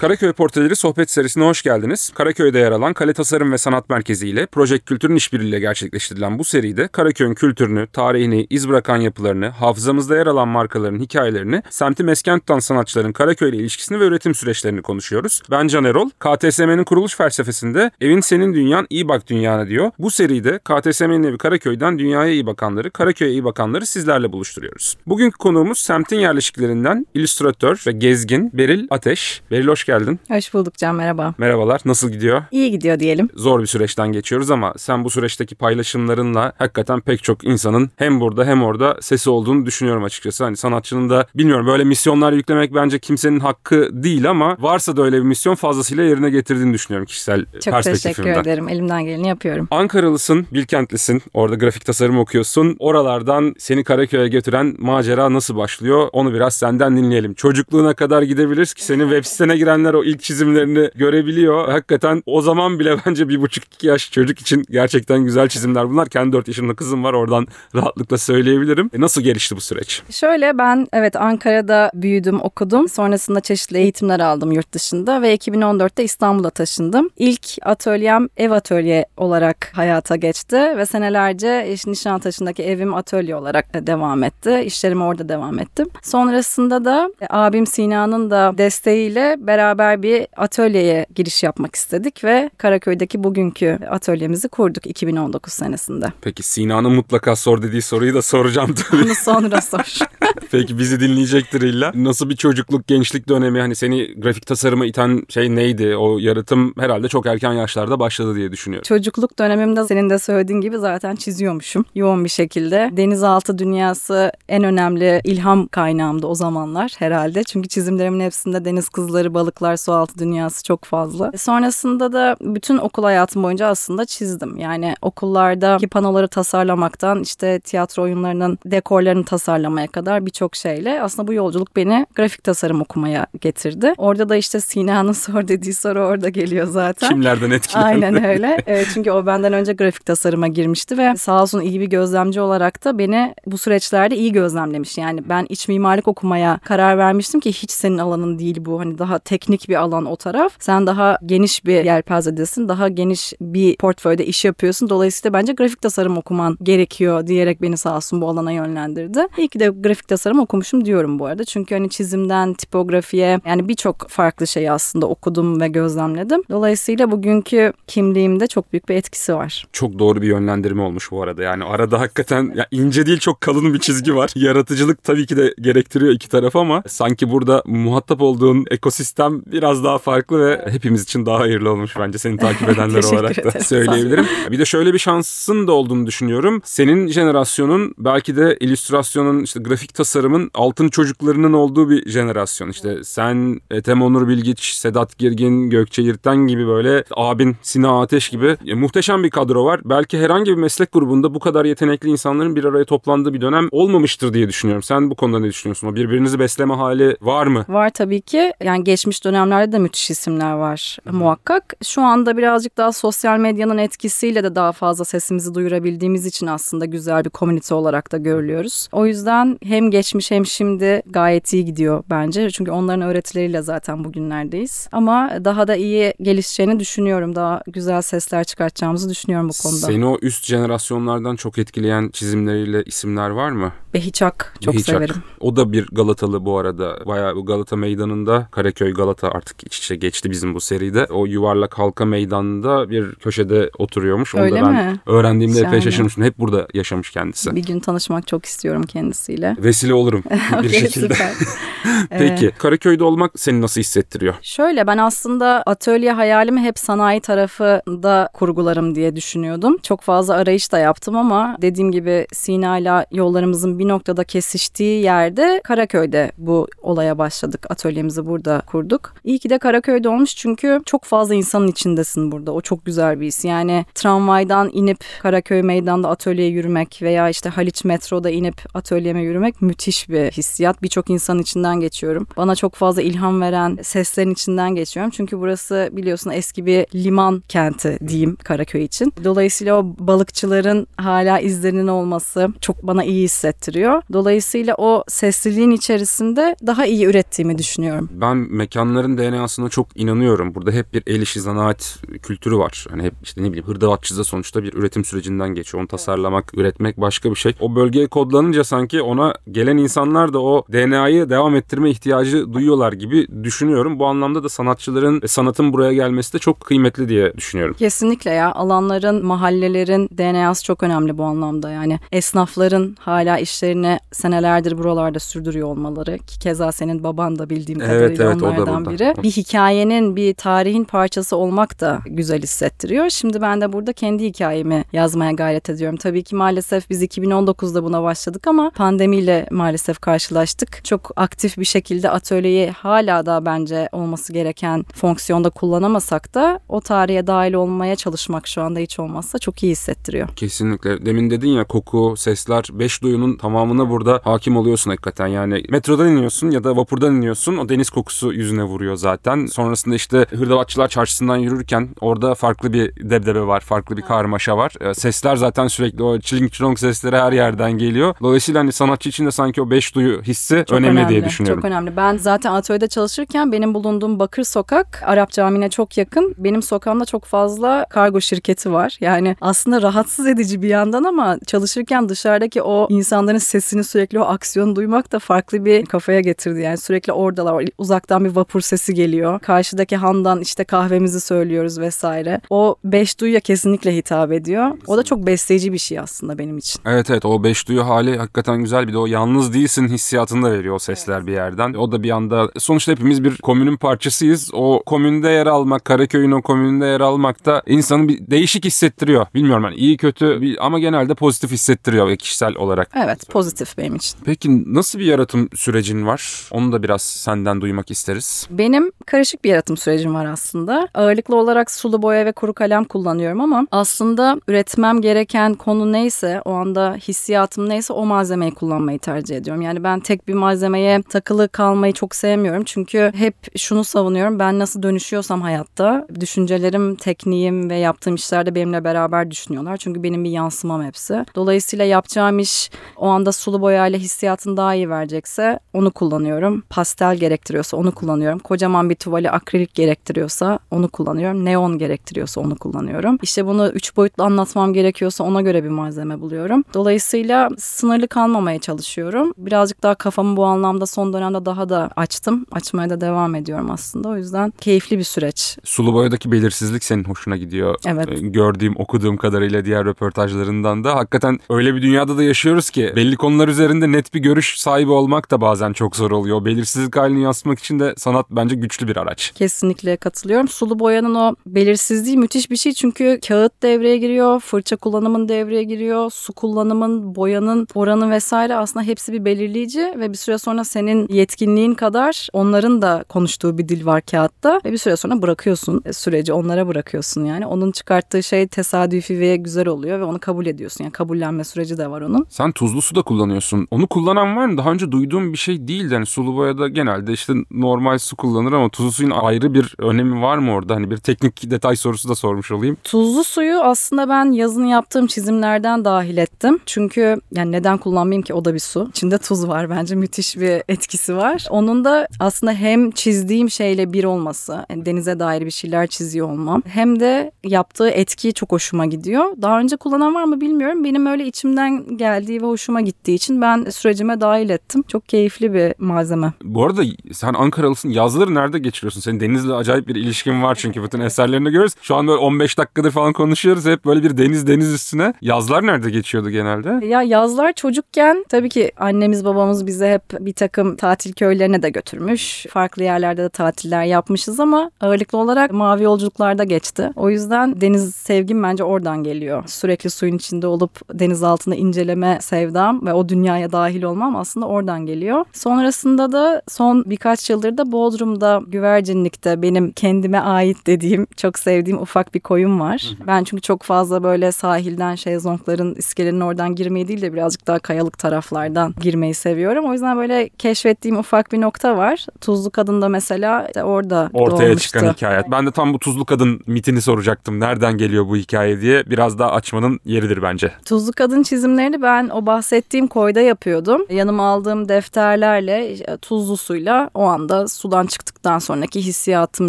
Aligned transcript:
Karaköy 0.00 0.32
Portreleri 0.32 0.76
sohbet 0.76 1.10
serisine 1.10 1.44
hoş 1.44 1.62
geldiniz. 1.62 2.12
Karaköy'de 2.14 2.58
yer 2.58 2.72
alan 2.72 2.92
Kale 2.94 3.12
Tasarım 3.12 3.52
ve 3.52 3.58
Sanat 3.58 3.90
Merkezi 3.90 4.28
ile 4.28 4.46
Project 4.46 4.84
Kültür'ün 4.84 5.16
işbirliğiyle 5.16 5.60
gerçekleştirilen 5.60 6.38
bu 6.38 6.44
seride 6.44 6.88
Karaköy'ün 6.88 7.34
kültürünü, 7.34 7.86
tarihini, 7.86 8.46
iz 8.50 8.68
bırakan 8.68 8.96
yapılarını, 8.96 9.48
hafızamızda 9.48 10.16
yer 10.16 10.26
alan 10.26 10.48
markaların 10.48 10.98
hikayelerini, 10.98 11.62
semti 11.70 12.04
mesken 12.04 12.38
tutan 12.38 12.58
sanatçıların 12.58 13.12
Karaköy 13.12 13.50
ile 13.50 13.56
ilişkisini 13.56 14.00
ve 14.00 14.04
üretim 14.04 14.34
süreçlerini 14.34 14.82
konuşuyoruz. 14.82 15.42
Ben 15.50 15.68
Can 15.68 15.84
Erol. 15.84 16.10
KTSM'nin 16.10 16.84
kuruluş 16.84 17.16
felsefesinde 17.16 17.90
evin 18.00 18.20
senin 18.20 18.54
dünyan 18.54 18.86
iyi 18.90 19.08
bak 19.08 19.28
dünyana 19.28 19.68
diyor. 19.68 19.90
Bu 19.98 20.10
seride 20.10 20.58
KTSM'nin 20.58 21.22
evi 21.22 21.38
Karaköy'den 21.38 21.98
dünyaya 21.98 22.32
iyi 22.32 22.46
bakanları, 22.46 22.90
Karaköy'e 22.90 23.30
iyi 23.30 23.44
bakanları 23.44 23.86
sizlerle 23.86 24.32
buluşturuyoruz. 24.32 24.96
Bugünkü 25.06 25.38
konuğumuz 25.38 25.78
semtin 25.78 26.18
yerleşiklerinden 26.18 27.06
illüstratör 27.14 27.82
ve 27.86 27.92
gezgin 27.92 28.50
Beril 28.52 28.86
Ateş. 28.90 29.42
Beril 29.50 29.66
hoş 29.66 29.84
geldin. 29.84 29.89
Hoş 30.28 30.54
bulduk 30.54 30.74
Can 30.74 30.94
merhaba. 30.94 31.34
Merhabalar. 31.38 31.80
Nasıl 31.84 32.10
gidiyor? 32.10 32.42
İyi 32.50 32.70
gidiyor 32.70 33.00
diyelim. 33.00 33.28
Zor 33.34 33.60
bir 33.60 33.66
süreçten 33.66 34.12
geçiyoruz 34.12 34.50
ama 34.50 34.74
sen 34.76 35.04
bu 35.04 35.10
süreçteki 35.10 35.54
paylaşımlarınla 35.54 36.52
hakikaten 36.58 37.00
pek 37.00 37.22
çok 37.22 37.44
insanın 37.44 37.90
hem 37.96 38.20
burada 38.20 38.44
hem 38.44 38.62
orada 38.62 38.96
sesi 39.00 39.30
olduğunu 39.30 39.66
düşünüyorum 39.66 40.04
açıkçası. 40.04 40.44
Hani 40.44 40.56
sanatçının 40.56 41.10
da 41.10 41.26
bilmiyorum 41.34 41.66
böyle 41.66 41.84
misyonlar 41.84 42.32
yüklemek 42.32 42.74
bence 42.74 42.98
kimsenin 42.98 43.40
hakkı 43.40 43.88
değil 43.92 44.30
ama 44.30 44.56
varsa 44.60 44.96
da 44.96 45.02
öyle 45.02 45.16
bir 45.16 45.22
misyon 45.22 45.54
fazlasıyla 45.54 46.04
yerine 46.04 46.30
getirdiğini 46.30 46.74
düşünüyorum 46.74 47.06
kişisel 47.06 47.44
Çok 47.44 47.52
teşekkür 47.60 47.72
perspektifimden. 47.72 48.40
ederim. 48.40 48.68
Elimden 48.68 49.04
geleni 49.04 49.28
yapıyorum. 49.28 49.68
Ankaralısın, 49.70 50.46
Bilkentlisin. 50.52 51.22
Orada 51.34 51.54
grafik 51.54 51.84
tasarım 51.84 52.18
okuyorsun. 52.18 52.76
Oralardan 52.78 53.54
seni 53.58 53.84
Karaköy'e 53.84 54.28
götüren 54.28 54.74
macera 54.78 55.32
nasıl 55.32 55.56
başlıyor? 55.56 56.08
Onu 56.12 56.34
biraz 56.34 56.54
senden 56.54 56.96
dinleyelim. 56.96 57.34
Çocukluğuna 57.34 57.94
kadar 57.94 58.22
gidebiliriz 58.22 58.74
ki 58.74 58.84
senin 58.84 59.04
web 59.10 59.24
sitene 59.24 59.56
girenler 59.80 59.94
o 59.94 60.04
ilk 60.04 60.22
çizimlerini 60.22 60.90
görebiliyor. 60.94 61.68
Hakikaten 61.68 62.22
o 62.26 62.42
zaman 62.42 62.78
bile 62.78 62.96
bence 63.06 63.28
bir 63.28 63.40
buçuk 63.40 63.64
iki 63.64 63.86
yaş 63.86 64.12
çocuk 64.12 64.38
için 64.38 64.64
gerçekten 64.70 65.24
güzel 65.24 65.48
çizimler 65.48 65.90
bunlar. 65.90 66.08
Kendi 66.08 66.32
dört 66.32 66.48
yaşında 66.48 66.74
kızım 66.74 67.04
var 67.04 67.12
oradan 67.12 67.46
rahatlıkla 67.74 68.18
söyleyebilirim. 68.18 68.90
E, 68.94 69.00
nasıl 69.00 69.22
gelişti 69.22 69.56
bu 69.56 69.60
süreç? 69.60 70.02
Şöyle 70.10 70.58
ben 70.58 70.86
evet 70.92 71.16
Ankara'da 71.16 71.90
büyüdüm, 71.94 72.40
okudum. 72.40 72.88
Sonrasında 72.88 73.40
çeşitli 73.40 73.78
eğitimler 73.78 74.20
aldım 74.20 74.52
yurt 74.52 74.72
dışında 74.72 75.22
ve 75.22 75.34
2014'te 75.34 76.04
İstanbul'a 76.04 76.50
taşındım. 76.50 77.10
İlk 77.16 77.46
atölyem 77.62 78.28
ev 78.36 78.50
atölye 78.50 79.06
olarak 79.16 79.72
hayata 79.74 80.16
geçti 80.16 80.56
ve 80.56 80.86
senelerce 80.86 81.76
Nişantaşı'ndaki 81.86 82.62
evim 82.62 82.94
atölye 82.94 83.36
olarak 83.36 83.86
devam 83.86 84.24
etti. 84.24 84.62
İşlerime 84.64 85.04
orada 85.04 85.28
devam 85.28 85.58
ettim. 85.58 85.86
Sonrasında 86.02 86.84
da 86.84 87.10
e, 87.20 87.26
abim 87.30 87.66
Sina'nın 87.66 88.30
da 88.30 88.52
desteğiyle 88.58 89.36
beraber 89.38 89.69
bir 89.78 90.26
atölyeye 90.36 91.06
giriş 91.14 91.42
yapmak 91.42 91.74
istedik 91.74 92.24
ve 92.24 92.50
Karaköy'deki 92.58 93.24
bugünkü 93.24 93.78
atölyemizi 93.90 94.48
kurduk 94.48 94.86
2019 94.86 95.52
senesinde. 95.52 96.12
Peki 96.20 96.42
Sina'nın 96.42 96.92
mutlaka 96.92 97.36
sor 97.36 97.62
dediği 97.62 97.82
soruyu 97.82 98.14
da 98.14 98.22
soracağım 98.22 98.74
tabii. 98.74 99.02
Bunu 99.02 99.14
sonra 99.14 99.60
sor. 99.60 99.98
Peki 100.50 100.78
bizi 100.78 101.00
dinleyecektir 101.00 101.62
illa. 101.62 101.92
Nasıl 101.94 102.30
bir 102.30 102.36
çocukluk, 102.36 102.86
gençlik 102.86 103.28
dönemi 103.28 103.60
hani 103.60 103.76
seni 103.76 104.20
grafik 104.20 104.46
tasarıma 104.46 104.86
iten 104.86 105.22
şey 105.28 105.54
neydi? 105.54 105.96
O 105.96 106.18
yaratım 106.18 106.74
herhalde 106.78 107.08
çok 107.08 107.26
erken 107.26 107.52
yaşlarda 107.52 107.98
başladı 108.00 108.36
diye 108.36 108.52
düşünüyorum. 108.52 108.84
Çocukluk 108.88 109.38
dönemimde 109.38 109.84
senin 109.84 110.10
de 110.10 110.18
söylediğin 110.18 110.60
gibi 110.60 110.78
zaten 110.78 111.16
çiziyormuşum 111.16 111.84
yoğun 111.94 112.24
bir 112.24 112.28
şekilde. 112.28 112.90
Denizaltı 112.92 113.58
dünyası 113.58 114.32
en 114.48 114.64
önemli 114.64 115.20
ilham 115.24 115.66
kaynağımdı 115.66 116.26
o 116.26 116.34
zamanlar 116.34 116.92
herhalde. 116.98 117.44
Çünkü 117.44 117.68
çizimlerimin 117.68 118.20
hepsinde 118.20 118.64
deniz 118.64 118.88
kızları, 118.88 119.34
balıklar, 119.60 119.76
sualtı 119.76 120.18
dünyası 120.18 120.64
çok 120.64 120.84
fazla. 120.84 121.32
Sonrasında 121.36 122.12
da 122.12 122.36
bütün 122.40 122.78
okul 122.78 123.02
hayatım 123.02 123.42
boyunca 123.42 123.66
aslında 123.66 124.04
çizdim. 124.04 124.56
Yani 124.56 124.94
okullardaki 125.02 125.88
panoları 125.88 126.28
tasarlamaktan 126.28 127.22
işte 127.22 127.60
tiyatro 127.60 128.02
oyunlarının 128.02 128.58
dekorlarını 128.66 129.24
tasarlamaya 129.24 129.86
kadar 129.86 130.26
birçok 130.26 130.56
şeyle 130.56 131.02
aslında 131.02 131.28
bu 131.28 131.32
yolculuk 131.32 131.76
beni 131.76 132.06
grafik 132.14 132.44
tasarım 132.44 132.80
okumaya 132.80 133.26
getirdi. 133.40 133.94
Orada 133.96 134.28
da 134.28 134.36
işte 134.36 134.60
Sina'nın 134.60 135.12
sor 135.26 135.48
dediği 135.48 135.74
soru 135.74 136.00
orada 136.00 136.28
geliyor 136.28 136.66
zaten. 136.66 137.08
Kimlerden 137.08 137.50
etkilendi? 137.50 137.86
Aynen 137.86 138.24
öyle. 138.30 138.58
Evet, 138.66 138.88
çünkü 138.94 139.10
o 139.10 139.26
benden 139.26 139.52
önce 139.52 139.72
grafik 139.72 140.06
tasarıma 140.06 140.48
girmişti 140.48 140.98
ve 140.98 141.16
sağ 141.16 141.42
olsun 141.42 141.60
iyi 141.60 141.80
bir 141.80 141.86
gözlemci 141.86 142.40
olarak 142.40 142.84
da 142.84 142.98
beni 142.98 143.34
bu 143.46 143.58
süreçlerde 143.58 144.16
iyi 144.16 144.32
gözlemlemiş. 144.32 144.98
Yani 144.98 145.28
ben 145.28 145.46
iç 145.48 145.68
mimarlık 145.68 146.08
okumaya 146.08 146.58
karar 146.64 146.98
vermiştim 146.98 147.40
ki 147.40 147.52
hiç 147.52 147.70
senin 147.70 147.98
alanın 147.98 148.38
değil 148.38 148.56
bu. 148.60 148.80
Hani 148.80 148.98
daha 148.98 149.18
teknik 149.18 149.49
bir 149.50 149.74
alan 149.74 150.06
o 150.06 150.16
taraf. 150.16 150.52
Sen 150.58 150.86
daha 150.86 151.18
geniş 151.26 151.64
bir 151.64 151.84
yelpazedesin. 151.84 152.68
Daha 152.68 152.88
geniş 152.88 153.32
bir 153.40 153.76
portföyde 153.76 154.26
iş 154.26 154.44
yapıyorsun. 154.44 154.88
Dolayısıyla 154.88 155.32
bence 155.38 155.52
grafik 155.52 155.82
tasarım 155.82 156.18
okuman 156.18 156.58
gerekiyor 156.62 157.26
diyerek 157.26 157.62
beni 157.62 157.76
sağ 157.76 157.96
olsun 157.96 158.20
bu 158.20 158.28
alana 158.28 158.52
yönlendirdi. 158.52 159.26
İyi 159.38 159.48
ki 159.48 159.60
de 159.60 159.68
grafik 159.68 160.08
tasarım 160.08 160.38
okumuşum 160.38 160.84
diyorum 160.84 161.18
bu 161.18 161.26
arada. 161.26 161.44
Çünkü 161.44 161.74
hani 161.74 161.90
çizimden 161.90 162.54
tipografiye 162.54 163.40
yani 163.46 163.68
birçok 163.68 164.08
farklı 164.08 164.46
şey 164.46 164.70
aslında 164.70 165.06
okudum 165.06 165.60
ve 165.60 165.68
gözlemledim. 165.68 166.42
Dolayısıyla 166.50 167.10
bugünkü 167.10 167.72
kimliğimde 167.86 168.46
çok 168.46 168.72
büyük 168.72 168.88
bir 168.88 168.94
etkisi 168.94 169.34
var. 169.34 169.66
Çok 169.72 169.98
doğru 169.98 170.22
bir 170.22 170.26
yönlendirme 170.26 170.82
olmuş 170.82 171.10
bu 171.10 171.22
arada. 171.22 171.42
Yani 171.42 171.64
arada 171.64 172.00
hakikaten 172.00 172.52
ya 172.56 172.66
ince 172.70 173.06
değil 173.06 173.18
çok 173.18 173.40
kalın 173.40 173.74
bir 173.74 173.78
çizgi 173.78 174.14
var. 174.14 174.30
Yaratıcılık 174.34 175.04
tabii 175.04 175.26
ki 175.26 175.36
de 175.36 175.54
gerektiriyor 175.60 176.12
iki 176.12 176.28
taraf 176.28 176.56
ama 176.56 176.82
sanki 176.88 177.30
burada 177.30 177.62
muhatap 177.66 178.22
olduğun 178.22 178.64
ekosistem 178.70 179.29
biraz 179.30 179.84
daha 179.84 179.98
farklı 179.98 180.46
ve 180.46 180.64
hepimiz 180.70 181.02
için 181.02 181.26
daha 181.26 181.38
hayırlı 181.38 181.70
olmuş 181.70 181.94
bence 181.98 182.18
seni 182.18 182.36
takip 182.36 182.68
edenler 182.68 183.02
olarak 183.02 183.36
da 183.36 183.40
ederim. 183.40 183.60
söyleyebilirim. 183.64 184.26
Bir 184.50 184.58
de 184.58 184.64
şöyle 184.64 184.92
bir 184.94 184.98
şansın 184.98 185.66
da 185.66 185.72
olduğunu 185.72 186.06
düşünüyorum. 186.06 186.62
Senin 186.64 187.08
jenerasyonun 187.08 187.94
belki 187.98 188.36
de 188.36 188.56
illüstrasyonun 188.60 189.42
işte 189.44 189.60
grafik 189.60 189.94
tasarımın 189.94 190.50
altın 190.54 190.88
çocuklarının 190.88 191.52
olduğu 191.52 191.90
bir 191.90 192.10
jenerasyon. 192.10 192.68
İşte 192.68 193.04
sen, 193.04 193.60
Ethem 193.70 194.02
Onur 194.02 194.28
Bilgiç, 194.28 194.64
Sedat 194.74 195.18
Girgin, 195.18 195.70
Gökçe 195.70 196.02
Yırten 196.02 196.36
gibi 196.36 196.66
böyle 196.66 197.04
abin 197.16 197.56
Sina 197.62 198.02
Ateş 198.02 198.28
gibi 198.28 198.56
ya, 198.64 198.76
muhteşem 198.76 199.24
bir 199.24 199.30
kadro 199.30 199.64
var. 199.64 199.80
Belki 199.84 200.18
herhangi 200.18 200.50
bir 200.50 200.56
meslek 200.56 200.92
grubunda 200.92 201.34
bu 201.34 201.38
kadar 201.40 201.64
yetenekli 201.64 202.08
insanların 202.08 202.56
bir 202.56 202.64
araya 202.64 202.84
toplandığı 202.84 203.34
bir 203.34 203.40
dönem 203.40 203.68
olmamıştır 203.70 204.34
diye 204.34 204.48
düşünüyorum. 204.48 204.82
Sen 204.82 205.10
bu 205.10 205.14
konuda 205.14 205.38
ne 205.38 205.46
düşünüyorsun? 205.48 205.88
O 205.88 205.94
birbirinizi 205.94 206.38
besleme 206.38 206.74
hali 206.74 207.16
var 207.20 207.46
mı? 207.46 207.64
Var 207.68 207.90
tabii 207.90 208.20
ki. 208.20 208.52
Yani 208.64 208.84
geçmiş 208.84 209.19
dönemlerde 209.24 209.72
de 209.72 209.78
müthiş 209.78 210.10
isimler 210.10 210.52
var 210.52 210.98
muhakkak. 211.12 211.74
Şu 211.84 212.02
anda 212.02 212.36
birazcık 212.36 212.76
daha 212.76 212.92
sosyal 212.92 213.38
medyanın 213.38 213.78
etkisiyle 213.78 214.44
de 214.44 214.54
daha 214.54 214.72
fazla 214.72 215.04
sesimizi 215.04 215.54
duyurabildiğimiz 215.54 216.26
için 216.26 216.46
aslında 216.46 216.84
güzel 216.84 217.24
bir 217.24 217.30
komünite 217.30 217.74
olarak 217.74 218.12
da 218.12 218.16
görülüyoruz. 218.16 218.88
O 218.92 219.06
yüzden 219.06 219.58
hem 219.62 219.90
geçmiş 219.90 220.30
hem 220.30 220.46
şimdi 220.46 221.02
gayet 221.06 221.52
iyi 221.52 221.64
gidiyor 221.64 222.04
bence. 222.10 222.50
Çünkü 222.50 222.70
onların 222.70 223.02
öğretileriyle 223.02 223.62
zaten 223.62 224.04
bugünlerdeyiz. 224.04 224.88
Ama 224.92 225.30
daha 225.44 225.68
da 225.68 225.76
iyi 225.76 226.14
gelişeceğini 226.22 226.80
düşünüyorum. 226.80 227.34
Daha 227.34 227.62
güzel 227.66 228.02
sesler 228.02 228.44
çıkartacağımızı 228.44 229.10
düşünüyorum 229.10 229.48
bu 229.48 229.62
konuda. 229.62 229.86
Seni 229.86 230.06
o 230.06 230.18
üst 230.22 230.44
jenerasyonlardan 230.44 231.36
çok 231.36 231.58
etkileyen 231.58 232.10
çizimleriyle 232.12 232.82
isimler 232.82 233.30
var 233.30 233.50
mı? 233.50 233.72
Behiçak 233.94 234.54
çok 234.60 234.74
Behiçak. 234.74 234.94
severim. 234.96 235.16
O 235.40 235.56
da 235.56 235.72
bir 235.72 235.86
Galatalı 235.92 236.44
bu 236.44 236.58
arada. 236.58 237.06
Bayağı 237.06 237.44
Galata 237.44 237.76
Meydanı'nda 237.76 238.48
Karaköy 238.50 238.92
Galata 238.92 239.09
artık 239.22 239.66
iç 239.66 239.78
içe 239.78 239.96
geçti 239.96 240.30
bizim 240.30 240.54
bu 240.54 240.60
seride. 240.60 241.04
O 241.10 241.26
yuvarlak 241.26 241.78
halka 241.78 242.04
meydanında 242.04 242.90
bir 242.90 243.14
köşede 243.14 243.70
oturuyormuş. 243.78 244.34
Onu 244.34 244.42
da 244.42 244.44
Öyle 244.44 244.62
ben 244.62 244.72
mi? 244.72 245.00
öğrendiğimde 245.06 245.58
epey 245.58 245.64
Şahane. 245.70 245.80
şaşırmıştım. 245.80 246.24
Hep 246.24 246.38
burada 246.38 246.68
yaşamış 246.74 247.10
kendisi. 247.10 247.56
Bir 247.56 247.62
gün 247.62 247.80
tanışmak 247.80 248.26
çok 248.26 248.44
istiyorum 248.46 248.82
kendisiyle. 248.82 249.56
Vesile 249.62 249.94
olurum 249.94 250.22
bir 250.62 250.68
şekilde. 250.68 251.14
Peki 252.10 252.50
Karaköy'de 252.58 253.04
olmak 253.04 253.32
seni 253.36 253.60
nasıl 253.60 253.80
hissettiriyor? 253.80 254.34
Şöyle 254.42 254.86
ben 254.86 254.98
aslında 254.98 255.62
atölye 255.66 256.12
hayalimi 256.12 256.60
hep 256.60 256.78
sanayi 256.78 257.20
tarafında 257.20 258.28
kurgularım 258.34 258.94
diye 258.94 259.16
düşünüyordum. 259.16 259.76
Çok 259.82 260.00
fazla 260.00 260.34
arayış 260.34 260.72
da 260.72 260.78
yaptım 260.78 261.16
ama 261.16 261.56
dediğim 261.62 261.92
gibi 261.92 262.26
Sina 262.32 262.78
ile 262.78 263.06
yollarımızın 263.12 263.78
bir 263.78 263.88
noktada 263.88 264.24
kesiştiği 264.24 265.02
yerde 265.04 265.60
Karaköy'de 265.64 266.32
bu 266.38 266.66
olaya 266.82 267.18
başladık. 267.18 267.66
Atölyemizi 267.70 268.26
burada 268.26 268.62
kurduk. 268.66 268.99
İyi 269.24 269.38
ki 269.38 269.50
de 269.50 269.58
Karaköy'de 269.58 270.08
olmuş 270.08 270.36
çünkü 270.36 270.80
çok 270.86 271.04
fazla 271.04 271.34
insanın 271.34 271.68
içindesin 271.68 272.32
burada. 272.32 272.52
O 272.52 272.60
çok 272.60 272.84
güzel 272.84 273.20
bir 273.20 273.26
his. 273.26 273.44
Yani 273.44 273.84
tramvaydan 273.94 274.70
inip 274.72 275.04
Karaköy 275.22 275.62
meydanda 275.62 276.08
atölyeye 276.08 276.50
yürümek 276.50 276.98
veya 277.02 277.28
işte 277.28 277.48
Haliç 277.48 277.84
metroda 277.84 278.30
inip 278.30 278.62
atölyeme 278.74 279.22
yürümek 279.22 279.62
müthiş 279.62 280.08
bir 280.08 280.30
hissiyat. 280.30 280.82
Birçok 280.82 281.10
insanın 281.10 281.42
içinden 281.42 281.80
geçiyorum. 281.80 282.26
Bana 282.36 282.56
çok 282.56 282.74
fazla 282.74 283.02
ilham 283.02 283.40
veren 283.40 283.78
seslerin 283.82 284.30
içinden 284.30 284.74
geçiyorum. 284.74 285.10
Çünkü 285.10 285.38
burası 285.38 285.88
biliyorsun 285.92 286.30
eski 286.30 286.66
bir 286.66 286.86
liman 286.94 287.42
kenti 287.48 287.98
diyeyim 288.08 288.36
Karaköy 288.44 288.84
için. 288.84 289.12
Dolayısıyla 289.24 289.78
o 289.78 289.94
balıkçıların 289.98 290.86
hala 290.96 291.40
izlerinin 291.40 291.88
olması 291.88 292.48
çok 292.60 292.82
bana 292.82 293.04
iyi 293.04 293.24
hissettiriyor. 293.24 294.02
Dolayısıyla 294.12 294.74
o 294.78 295.04
sesliliğin 295.08 295.70
içerisinde 295.70 296.56
daha 296.66 296.86
iyi 296.86 297.06
ürettiğimi 297.06 297.58
düşünüyorum. 297.58 298.08
Ben 298.12 298.36
mekanlar 298.36 298.89
insanların 298.90 299.18
DNA'sına 299.18 299.68
çok 299.68 299.86
inanıyorum. 299.94 300.54
Burada 300.54 300.70
hep 300.70 300.92
bir 300.92 301.02
el 301.06 301.20
işi 301.20 301.40
zanaat 301.40 301.98
kültürü 302.22 302.56
var. 302.56 302.86
Hani 302.90 303.02
hep 303.02 303.14
işte 303.22 303.42
ne 303.42 303.48
bileyim 303.48 303.66
hırdavatçı 303.66 304.18
da 304.18 304.24
sonuçta 304.24 304.62
bir 304.62 304.74
üretim 304.74 305.04
sürecinden 305.04 305.48
geçiyor. 305.48 305.80
Onu 305.80 305.88
tasarlamak, 305.88 306.54
üretmek 306.54 307.00
başka 307.00 307.30
bir 307.30 307.36
şey. 307.36 307.54
O 307.60 307.76
bölgeye 307.76 308.06
kodlanınca 308.06 308.64
sanki 308.64 309.02
ona 309.02 309.34
gelen 309.50 309.76
insanlar 309.76 310.32
da 310.32 310.42
o 310.42 310.64
DNA'yı 310.72 311.30
devam 311.30 311.56
ettirme 311.56 311.90
ihtiyacı 311.90 312.52
duyuyorlar 312.52 312.92
gibi 312.92 313.44
düşünüyorum. 313.44 313.98
Bu 313.98 314.06
anlamda 314.06 314.44
da 314.44 314.48
sanatçıların 314.48 315.22
ve 315.22 315.28
sanatın 315.28 315.72
buraya 315.72 315.92
gelmesi 315.92 316.32
de 316.32 316.38
çok 316.38 316.60
kıymetli 316.60 317.08
diye 317.08 317.34
düşünüyorum. 317.34 317.76
Kesinlikle 317.78 318.30
ya 318.30 318.52
alanların, 318.52 319.26
mahallelerin 319.26 320.08
DNA'sı 320.18 320.64
çok 320.64 320.82
önemli 320.82 321.18
bu 321.18 321.24
anlamda 321.24 321.70
yani. 321.70 322.00
Esnafların 322.12 322.96
hala 323.00 323.38
işlerini 323.38 323.98
senelerdir 324.12 324.78
buralarda 324.78 325.18
sürdürüyor 325.18 325.68
olmaları 325.68 326.18
ki 326.18 326.38
keza 326.38 326.72
senin 326.72 327.04
baban 327.04 327.38
da 327.38 327.50
bildiğim 327.50 327.80
Evet, 327.80 327.90
kadarıyla 327.90 328.24
evet, 328.24 328.42
o 328.42 328.66
da 328.66 328.66
burada. 328.84 329.14
biri. 329.14 329.22
Bir 329.22 329.30
hikayenin, 329.30 330.16
bir 330.16 330.34
tarihin 330.34 330.84
parçası 330.84 331.36
olmak 331.36 331.80
da 331.80 331.98
güzel 332.06 332.42
hissettiriyor. 332.42 333.10
Şimdi 333.10 333.40
ben 333.40 333.60
de 333.60 333.72
burada 333.72 333.92
kendi 333.92 334.24
hikayemi 334.24 334.84
yazmaya 334.92 335.32
gayret 335.32 335.70
ediyorum. 335.70 335.96
Tabii 335.96 336.22
ki 336.22 336.36
maalesef 336.36 336.90
biz 336.90 337.02
2019'da 337.02 337.84
buna 337.84 338.02
başladık 338.02 338.46
ama 338.46 338.70
pandemiyle 338.70 339.46
maalesef 339.50 340.00
karşılaştık. 340.00 340.84
Çok 340.84 341.10
aktif 341.16 341.58
bir 341.58 341.64
şekilde 341.64 342.10
atölyeyi 342.10 342.70
hala 342.70 343.26
da 343.26 343.46
bence 343.46 343.88
olması 343.92 344.32
gereken 344.32 344.84
fonksiyonda 344.94 345.50
kullanamasak 345.50 346.34
da 346.34 346.60
o 346.68 346.80
tarihe 346.80 347.26
dahil 347.26 347.54
olmaya 347.54 347.96
çalışmak 347.96 348.46
şu 348.46 348.62
anda 348.62 348.80
hiç 348.80 348.98
olmazsa 348.98 349.38
çok 349.38 349.62
iyi 349.62 349.72
hissettiriyor. 349.72 350.28
Kesinlikle. 350.36 351.06
Demin 351.06 351.30
dedin 351.30 351.48
ya 351.48 351.64
koku, 351.64 352.14
sesler, 352.16 352.64
beş 352.72 353.02
duyunun 353.02 353.36
tamamına 353.36 353.90
burada 353.90 354.20
hakim 354.24 354.56
oluyorsun 354.56 354.90
hakikaten. 354.90 355.26
Yani 355.26 355.62
metrodan 355.68 356.08
iniyorsun 356.08 356.50
ya 356.50 356.64
da 356.64 356.76
vapurdan 356.76 357.14
iniyorsun. 357.14 357.56
O 357.56 357.68
deniz 357.68 357.90
kokusu 357.90 358.32
yüzüne 358.32 358.68
vuruyor 358.70 358.96
zaten. 358.96 359.46
Sonrasında 359.46 359.94
işte 359.94 360.26
hırdavatçılar 360.30 360.88
çarşısından 360.88 361.36
yürürken 361.36 361.88
orada 362.00 362.34
farklı 362.34 362.72
bir 362.72 363.10
debdebe 363.10 363.46
var. 363.46 363.60
Farklı 363.60 363.96
bir 363.96 364.02
karmaşa 364.02 364.56
var. 364.56 364.74
Ee, 364.80 364.94
Sesler 364.94 365.36
zaten 365.36 365.66
sürekli 365.66 366.02
o 366.02 366.20
çiling 366.20 366.52
çilong 366.52 366.78
sesleri 366.78 367.16
her 367.16 367.32
yerden 367.32 367.72
geliyor. 367.72 368.14
Dolayısıyla 368.20 368.60
hani 368.60 368.72
sanatçı 368.72 369.08
için 369.08 369.26
de 369.26 369.30
sanki 369.30 369.62
o 369.62 369.70
beş 369.70 369.94
duyu 369.94 370.22
hissi 370.22 370.64
Çok 370.68 370.78
önemli, 370.78 370.98
önemli, 370.98 371.08
diye 371.08 371.24
düşünüyorum. 371.24 371.62
Çok 371.62 371.70
önemli. 371.70 371.96
Ben 371.96 372.16
zaten 372.16 372.52
atölyede 372.52 372.88
çalışırken 372.88 373.52
benim 373.52 373.74
bulunduğum 373.74 374.18
Bakır 374.18 374.44
Sokak 374.44 375.02
Arap 375.06 375.30
Camii'ne 375.30 375.70
çok 375.70 375.98
yakın. 375.98 376.34
Benim 376.38 376.62
sokağımda 376.62 377.04
çok 377.04 377.24
fazla 377.24 377.86
kargo 377.90 378.20
şirketi 378.20 378.72
var. 378.72 378.96
Yani 379.00 379.36
aslında 379.40 379.82
rahatsız 379.82 380.26
edici 380.26 380.62
bir 380.62 380.68
yandan 380.68 381.04
ama 381.04 381.38
çalışırken 381.46 382.08
dışarıdaki 382.08 382.62
o 382.62 382.86
insanların 382.90 383.38
sesini 383.38 383.84
sürekli 383.84 384.20
o 384.20 384.24
aksiyonu 384.24 384.76
duymak 384.76 385.12
da 385.12 385.18
farklı 385.18 385.64
bir 385.64 385.86
kafaya 385.86 386.20
getirdi. 386.20 386.60
Yani 386.60 386.78
sürekli 386.78 387.12
oradalar. 387.12 387.64
Uzaktan 387.78 388.24
bir 388.24 388.30
vapur 388.30 388.59
sesi 388.60 388.94
geliyor. 388.94 389.40
Karşıdaki 389.40 389.96
handan 389.96 390.40
işte 390.40 390.64
kahvemizi 390.64 391.20
söylüyoruz 391.20 391.78
vesaire. 391.78 392.40
O 392.50 392.76
beş 392.84 393.20
duyuya 393.20 393.40
kesinlikle 393.40 393.96
hitap 393.96 394.32
ediyor. 394.32 394.70
O 394.86 394.96
da 394.96 395.02
çok 395.02 395.26
besleyici 395.26 395.72
bir 395.72 395.78
şey 395.78 395.98
aslında 395.98 396.38
benim 396.38 396.58
için. 396.58 396.80
Evet 396.86 397.10
evet 397.10 397.24
o 397.24 397.44
beş 397.44 397.68
duyu 397.68 397.86
hali 397.86 398.18
hakikaten 398.18 398.58
güzel. 398.58 398.88
Bir 398.88 398.92
de 398.92 398.98
o 398.98 399.06
yalnız 399.06 399.54
değilsin 399.54 399.88
hissiyatını 399.88 400.46
da 400.46 400.52
veriyor 400.52 400.74
o 400.74 400.78
sesler 400.78 401.26
bir 401.26 401.32
yerden. 401.32 401.74
O 401.74 401.92
da 401.92 402.02
bir 402.02 402.10
anda 402.10 402.50
sonuçta 402.58 402.92
hepimiz 402.92 403.24
bir 403.24 403.36
komünün 403.36 403.76
parçasıyız. 403.76 404.50
O 404.52 404.82
komünde 404.86 405.28
yer 405.28 405.46
almak, 405.46 405.84
Karaköy'ün 405.84 406.30
o 406.30 406.42
komünde 406.42 406.86
yer 406.86 407.00
almak 407.00 407.46
da 407.46 407.62
insanı 407.66 408.08
bir 408.08 408.18
değişik 408.30 408.64
hissettiriyor. 408.64 409.26
Bilmiyorum 409.34 409.64
hani 409.64 409.76
iyi 409.76 409.96
kötü 409.96 410.56
ama 410.60 410.78
genelde 410.78 411.14
pozitif 411.14 411.50
hissettiriyor 411.52 412.08
ve 412.08 412.16
kişisel 412.16 412.54
olarak. 412.56 412.90
Evet 413.04 413.28
pozitif 413.28 413.78
benim 413.78 413.96
için. 413.96 414.18
Peki 414.24 414.74
nasıl 414.74 414.98
bir 414.98 415.04
yaratım 415.04 415.48
sürecin 415.54 416.06
var? 416.06 416.48
Onu 416.50 416.72
da 416.72 416.82
biraz 416.82 417.02
senden 417.02 417.60
duymak 417.60 417.90
isteriz. 417.90 418.39
Benim 418.50 418.92
karışık 419.06 419.44
bir 419.44 419.50
yaratım 419.50 419.76
sürecim 419.76 420.14
var 420.14 420.26
aslında. 420.26 420.88
Ağırlıklı 420.94 421.36
olarak 421.36 421.70
sulu 421.70 422.02
boya 422.02 422.26
ve 422.26 422.32
kuru 422.32 422.52
kalem 422.52 422.84
kullanıyorum 422.84 423.40
ama 423.40 423.66
aslında 423.70 424.40
üretmem 424.48 425.00
gereken 425.00 425.54
konu 425.54 425.92
neyse, 425.92 426.42
o 426.44 426.52
anda 426.52 426.94
hissiyatım 427.08 427.68
neyse 427.68 427.92
o 427.92 428.06
malzemeyi 428.06 428.54
kullanmayı 428.54 428.98
tercih 428.98 429.36
ediyorum. 429.36 429.62
Yani 429.62 429.84
ben 429.84 430.00
tek 430.00 430.28
bir 430.28 430.34
malzemeye 430.34 431.02
takılı 431.02 431.48
kalmayı 431.48 431.92
çok 431.92 432.14
sevmiyorum. 432.14 432.62
Çünkü 432.64 433.12
hep 433.14 433.58
şunu 433.58 433.84
savunuyorum. 433.84 434.38
Ben 434.38 434.58
nasıl 434.58 434.82
dönüşüyorsam 434.82 435.40
hayatta, 435.40 436.06
düşüncelerim, 436.20 436.94
tekniğim 436.96 437.70
ve 437.70 437.76
yaptığım 437.76 438.14
işlerde 438.14 438.54
benimle 438.54 438.84
beraber 438.84 439.30
düşünüyorlar. 439.30 439.76
Çünkü 439.76 440.02
benim 440.02 440.24
bir 440.24 440.30
yansımam 440.30 440.84
hepsi. 440.84 441.24
Dolayısıyla 441.34 441.84
yapacağım 441.84 442.38
iş 442.38 442.70
o 442.96 443.06
anda 443.06 443.32
sulu 443.32 443.60
boyayla 443.60 443.98
hissiyatını 443.98 444.56
daha 444.56 444.74
iyi 444.74 444.90
verecekse 444.90 445.58
onu 445.72 445.90
kullanıyorum. 445.90 446.62
Pastel 446.70 447.16
gerektiriyorsa 447.16 447.76
onu 447.76 447.92
kullanıyorum. 447.92 448.29
Kocaman 448.38 448.90
bir 448.90 448.94
tuvali 448.94 449.30
akrilik 449.30 449.74
gerektiriyorsa 449.74 450.58
onu 450.70 450.88
kullanıyorum. 450.88 451.44
Neon 451.44 451.78
gerektiriyorsa 451.78 452.40
onu 452.40 452.56
kullanıyorum. 452.56 453.18
İşte 453.22 453.46
bunu 453.46 453.68
üç 453.68 453.96
boyutlu 453.96 454.24
anlatmam 454.24 454.72
gerekiyorsa 454.72 455.24
ona 455.24 455.40
göre 455.40 455.64
bir 455.64 455.68
malzeme 455.68 456.20
buluyorum. 456.20 456.64
Dolayısıyla 456.74 457.48
sınırlı 457.58 458.08
kalmamaya 458.08 458.58
çalışıyorum. 458.58 459.32
Birazcık 459.38 459.82
daha 459.82 459.94
kafamı 459.94 460.36
bu 460.36 460.44
anlamda 460.44 460.86
son 460.86 461.12
dönemde 461.12 461.44
daha 461.44 461.68
da 461.68 461.90
açtım. 461.96 462.46
Açmaya 462.52 462.90
da 462.90 463.00
devam 463.00 463.34
ediyorum 463.34 463.70
aslında. 463.70 464.08
O 464.08 464.16
yüzden 464.16 464.52
keyifli 464.60 464.98
bir 464.98 465.04
süreç. 465.04 465.58
Sulu 465.64 465.94
boyadaki 465.94 466.32
belirsizlik 466.32 466.84
senin 466.84 467.04
hoşuna 467.04 467.36
gidiyor. 467.36 467.74
Evet. 467.86 468.08
Ee, 468.08 468.14
Gördüğüm, 468.14 468.74
okuduğum 468.76 469.16
kadarıyla 469.16 469.64
diğer 469.64 469.84
röportajlarından 469.84 470.84
da. 470.84 470.94
Hakikaten 470.94 471.38
öyle 471.50 471.74
bir 471.74 471.82
dünyada 471.82 472.16
da 472.18 472.22
yaşıyoruz 472.22 472.70
ki 472.70 472.92
belli 472.96 473.16
konular 473.16 473.48
üzerinde 473.48 473.92
net 473.92 474.14
bir 474.14 474.20
görüş 474.20 474.60
sahibi 474.60 474.90
olmak 474.90 475.30
da 475.30 475.40
bazen 475.40 475.72
çok 475.72 475.96
zor 475.96 476.10
oluyor. 476.10 476.44
Belirsizlik 476.44 476.96
halini 476.96 477.22
yansıtmak 477.22 477.58
için 477.58 477.80
de 477.80 477.94
sanat 477.96 478.19
bence 478.30 478.56
güçlü 478.56 478.88
bir 478.88 478.96
araç. 478.96 479.32
Kesinlikle 479.34 479.96
katılıyorum. 479.96 480.48
Sulu 480.48 480.78
boyanın 480.78 481.14
o 481.14 481.34
belirsizliği 481.46 482.18
müthiş 482.18 482.50
bir 482.50 482.56
şey 482.56 482.72
çünkü 482.72 483.20
kağıt 483.28 483.62
devreye 483.62 483.98
giriyor, 483.98 484.40
fırça 484.40 484.76
kullanımın 484.76 485.28
devreye 485.28 485.62
giriyor, 485.62 486.10
su 486.10 486.32
kullanımın, 486.32 487.14
boyanın 487.14 487.66
oranı 487.74 488.10
vesaire 488.10 488.56
aslında 488.56 488.86
hepsi 488.86 489.12
bir 489.12 489.24
belirleyici 489.24 489.94
ve 489.96 490.12
bir 490.12 490.16
süre 490.16 490.38
sonra 490.38 490.64
senin 490.64 491.08
yetkinliğin 491.08 491.74
kadar 491.74 492.28
onların 492.32 492.82
da 492.82 493.04
konuştuğu 493.08 493.58
bir 493.58 493.68
dil 493.68 493.86
var 493.86 494.02
kağıtta 494.02 494.60
ve 494.64 494.72
bir 494.72 494.78
süre 494.78 494.96
sonra 494.96 495.22
bırakıyorsun 495.22 495.82
e, 495.84 495.92
süreci 495.92 496.32
onlara 496.32 496.68
bırakıyorsun 496.68 497.24
yani. 497.24 497.46
Onun 497.46 497.72
çıkarttığı 497.72 498.22
şey 498.22 498.46
tesadüfi 498.48 499.20
ve 499.20 499.36
güzel 499.36 499.68
oluyor 499.68 500.00
ve 500.00 500.04
onu 500.04 500.18
kabul 500.18 500.46
ediyorsun. 500.46 500.84
Yani 500.84 500.92
kabullenme 500.92 501.44
süreci 501.44 501.78
de 501.78 501.90
var 501.90 502.00
onun. 502.00 502.26
Sen 502.28 502.52
tuzlu 502.52 502.82
su 502.82 502.94
da 502.94 503.02
kullanıyorsun. 503.02 503.68
Onu 503.70 503.86
kullanan 503.86 504.36
var 504.36 504.46
mı? 504.46 504.58
Daha 504.58 504.72
önce 504.72 504.92
duyduğum 504.92 505.32
bir 505.32 505.38
şey 505.38 505.68
değildi. 505.68 505.94
Hani 505.94 506.06
sulu 506.06 506.36
boyada 506.36 506.68
genelde 506.68 507.12
işte 507.12 507.32
normal 507.50 507.98
su 508.10 508.16
kullanır 508.16 508.52
ama 508.52 508.68
tuzlu 508.68 508.92
suyun 508.92 509.10
ayrı 509.10 509.54
bir 509.54 509.74
önemi 509.78 510.22
var 510.22 510.38
mı 510.38 510.52
orada? 510.52 510.74
Hani 510.74 510.90
bir 510.90 510.96
teknik 510.96 511.50
detay 511.50 511.76
sorusu 511.76 512.08
da 512.08 512.14
sormuş 512.14 512.52
olayım. 512.52 512.76
Tuzlu 512.84 513.24
suyu 513.24 513.60
aslında 513.60 514.08
ben 514.08 514.32
yazın 514.32 514.64
yaptığım 514.64 515.06
çizimlerden 515.06 515.84
dahil 515.84 516.16
ettim. 516.16 516.58
Çünkü 516.66 517.20
yani 517.32 517.52
neden 517.52 517.78
kullanmayayım 517.78 518.22
ki 518.22 518.34
o 518.34 518.44
da 518.44 518.54
bir 518.54 518.58
su. 518.58 518.86
İçinde 518.88 519.18
tuz 519.18 519.48
var 519.48 519.70
bence 519.70 519.94
müthiş 519.94 520.36
bir 520.36 520.62
etkisi 520.68 521.16
var. 521.16 521.46
Onun 521.50 521.84
da 521.84 522.08
aslında 522.20 522.52
hem 522.52 522.90
çizdiğim 522.90 523.50
şeyle 523.50 523.92
bir 523.92 524.04
olması, 524.04 524.66
yani 524.70 524.86
denize 524.86 525.18
dair 525.18 525.46
bir 525.46 525.50
şeyler 525.50 525.86
çiziyor 525.86 526.30
olmam 526.30 526.62
hem 526.66 527.00
de 527.00 527.32
yaptığı 527.44 527.88
etki 527.88 528.32
çok 528.32 528.52
hoşuma 528.52 528.86
gidiyor. 528.86 529.24
Daha 529.42 529.60
önce 529.60 529.76
kullanan 529.76 530.14
var 530.14 530.24
mı 530.24 530.40
bilmiyorum. 530.40 530.84
Benim 530.84 531.06
öyle 531.06 531.26
içimden 531.26 531.96
geldiği 531.96 532.42
ve 532.42 532.46
hoşuma 532.46 532.80
gittiği 532.80 533.14
için 533.14 533.40
ben 533.40 533.64
sürecime 533.70 534.20
dahil 534.20 534.50
ettim. 534.50 534.84
Çok 534.88 535.08
keyifli 535.08 535.54
bir 535.54 535.74
malzeme. 535.78 536.32
Bu 536.44 536.64
arada 536.64 536.82
sen 537.12 537.34
Ankaralısın. 537.34 537.88
Yazları 538.00 538.34
nerede 538.34 538.58
geçiriyorsun? 538.58 539.00
Senin 539.00 539.20
denizle 539.20 539.54
acayip 539.54 539.88
bir 539.88 539.94
ilişkin 539.94 540.42
var 540.42 540.54
çünkü 540.54 540.82
bütün 540.82 541.00
eserlerinde 541.00 541.50
görüyoruz. 541.50 541.74
Şu 541.82 541.96
an 541.96 542.06
böyle 542.06 542.18
15 542.18 542.58
dakikadır 542.58 542.90
falan 542.90 543.12
konuşuyoruz. 543.12 543.66
Hep 543.66 543.84
böyle 543.84 544.02
bir 544.02 544.18
deniz 544.18 544.46
deniz 544.46 544.72
üstüne. 544.72 545.14
Yazlar 545.20 545.66
nerede 545.66 545.90
geçiyordu 545.90 546.30
genelde? 546.30 546.86
Ya 546.86 547.02
yazlar 547.02 547.52
çocukken 547.52 548.24
tabii 548.28 548.48
ki 548.48 548.72
annemiz 548.76 549.24
babamız 549.24 549.66
bize 549.66 549.92
hep 549.92 550.26
bir 550.26 550.32
takım 550.32 550.76
tatil 550.76 551.12
köylerine 551.12 551.62
de 551.62 551.70
götürmüş. 551.70 552.46
Farklı 552.50 552.82
yerlerde 552.82 553.22
de 553.22 553.28
tatiller 553.28 553.84
yapmışız 553.84 554.40
ama 554.40 554.70
ağırlıklı 554.80 555.18
olarak 555.18 555.52
mavi 555.52 555.82
yolculuklarda 555.82 556.44
geçti. 556.44 556.90
O 556.96 557.10
yüzden 557.10 557.60
deniz 557.60 557.94
sevgim 557.94 558.42
bence 558.42 558.64
oradan 558.64 559.04
geliyor. 559.04 559.42
Sürekli 559.46 559.90
suyun 559.90 560.16
içinde 560.16 560.46
olup 560.46 560.98
deniz 560.98 561.22
altında 561.22 561.54
inceleme 561.54 562.18
sevdam 562.20 562.86
ve 562.86 562.92
o 562.92 563.08
dünyaya 563.08 563.52
dahil 563.52 563.82
olmam 563.82 564.16
aslında 564.16 564.46
oradan 564.46 564.86
geliyor. 564.86 565.24
Sonrasında 565.32 566.12
da 566.12 566.42
son 566.48 566.84
birkaç 566.86 567.30
yıldır 567.30 567.58
da 567.58 567.72
Bodrum'da 567.90 568.42
güvercinlikte 568.46 569.42
benim 569.42 569.72
kendime 569.72 570.18
ait 570.18 570.66
dediğim 570.66 571.06
çok 571.16 571.38
sevdiğim 571.38 571.82
ufak 571.82 572.14
bir 572.14 572.20
koyum 572.20 572.60
var. 572.60 572.90
Ben 573.06 573.24
çünkü 573.24 573.40
çok 573.40 573.62
fazla 573.62 574.02
böyle 574.02 574.32
sahilden 574.32 574.94
şezlongların 574.94 575.74
iskelenin 575.74 576.20
oradan 576.20 576.54
girmeyi 576.54 576.88
değil 576.88 577.02
de 577.02 577.12
birazcık 577.12 577.46
daha 577.46 577.58
kayalık 577.58 577.98
taraflardan 577.98 578.74
girmeyi 578.80 579.14
seviyorum. 579.14 579.64
O 579.64 579.72
yüzden 579.72 579.96
böyle 579.96 580.28
keşfettiğim 580.28 580.98
ufak 580.98 581.32
bir 581.32 581.40
nokta 581.40 581.76
var. 581.76 582.06
Tuzlu 582.20 582.50
Kadın 582.50 582.82
da 582.82 582.88
mesela 582.88 583.46
işte 583.46 583.64
orada 583.64 584.10
Ortaya 584.14 584.48
doğmuştu. 584.48 584.78
çıkan 584.78 584.92
hikaye. 584.92 585.22
Ben 585.30 585.46
de 585.46 585.50
tam 585.50 585.74
bu 585.74 585.78
tuzlu 585.78 586.04
kadın 586.04 586.40
mitini 586.46 586.82
soracaktım. 586.82 587.40
Nereden 587.40 587.76
geliyor 587.78 588.08
bu 588.08 588.16
hikaye 588.16 588.60
diye. 588.60 588.84
Biraz 588.86 589.18
daha 589.18 589.30
açmanın 589.32 589.80
yeridir 589.84 590.22
bence. 590.22 590.52
Tuzlu 590.64 590.92
kadın 590.92 591.22
çizimlerini 591.22 591.82
ben 591.82 592.08
o 592.08 592.26
bahsettiğim 592.26 592.86
koyda 592.86 593.20
yapıyordum. 593.20 593.82
Yanıma 593.90 594.28
aldığım 594.28 594.68
defterlerle 594.68 595.76
tuzlu 596.02 596.36
suyla 596.36 596.90
o 596.94 597.02
anda 597.02 597.48
sudan 597.48 597.79
okuldan 597.80 597.86
çıktıktan 597.86 598.38
sonraki 598.38 598.80
hissiyatım 598.80 599.48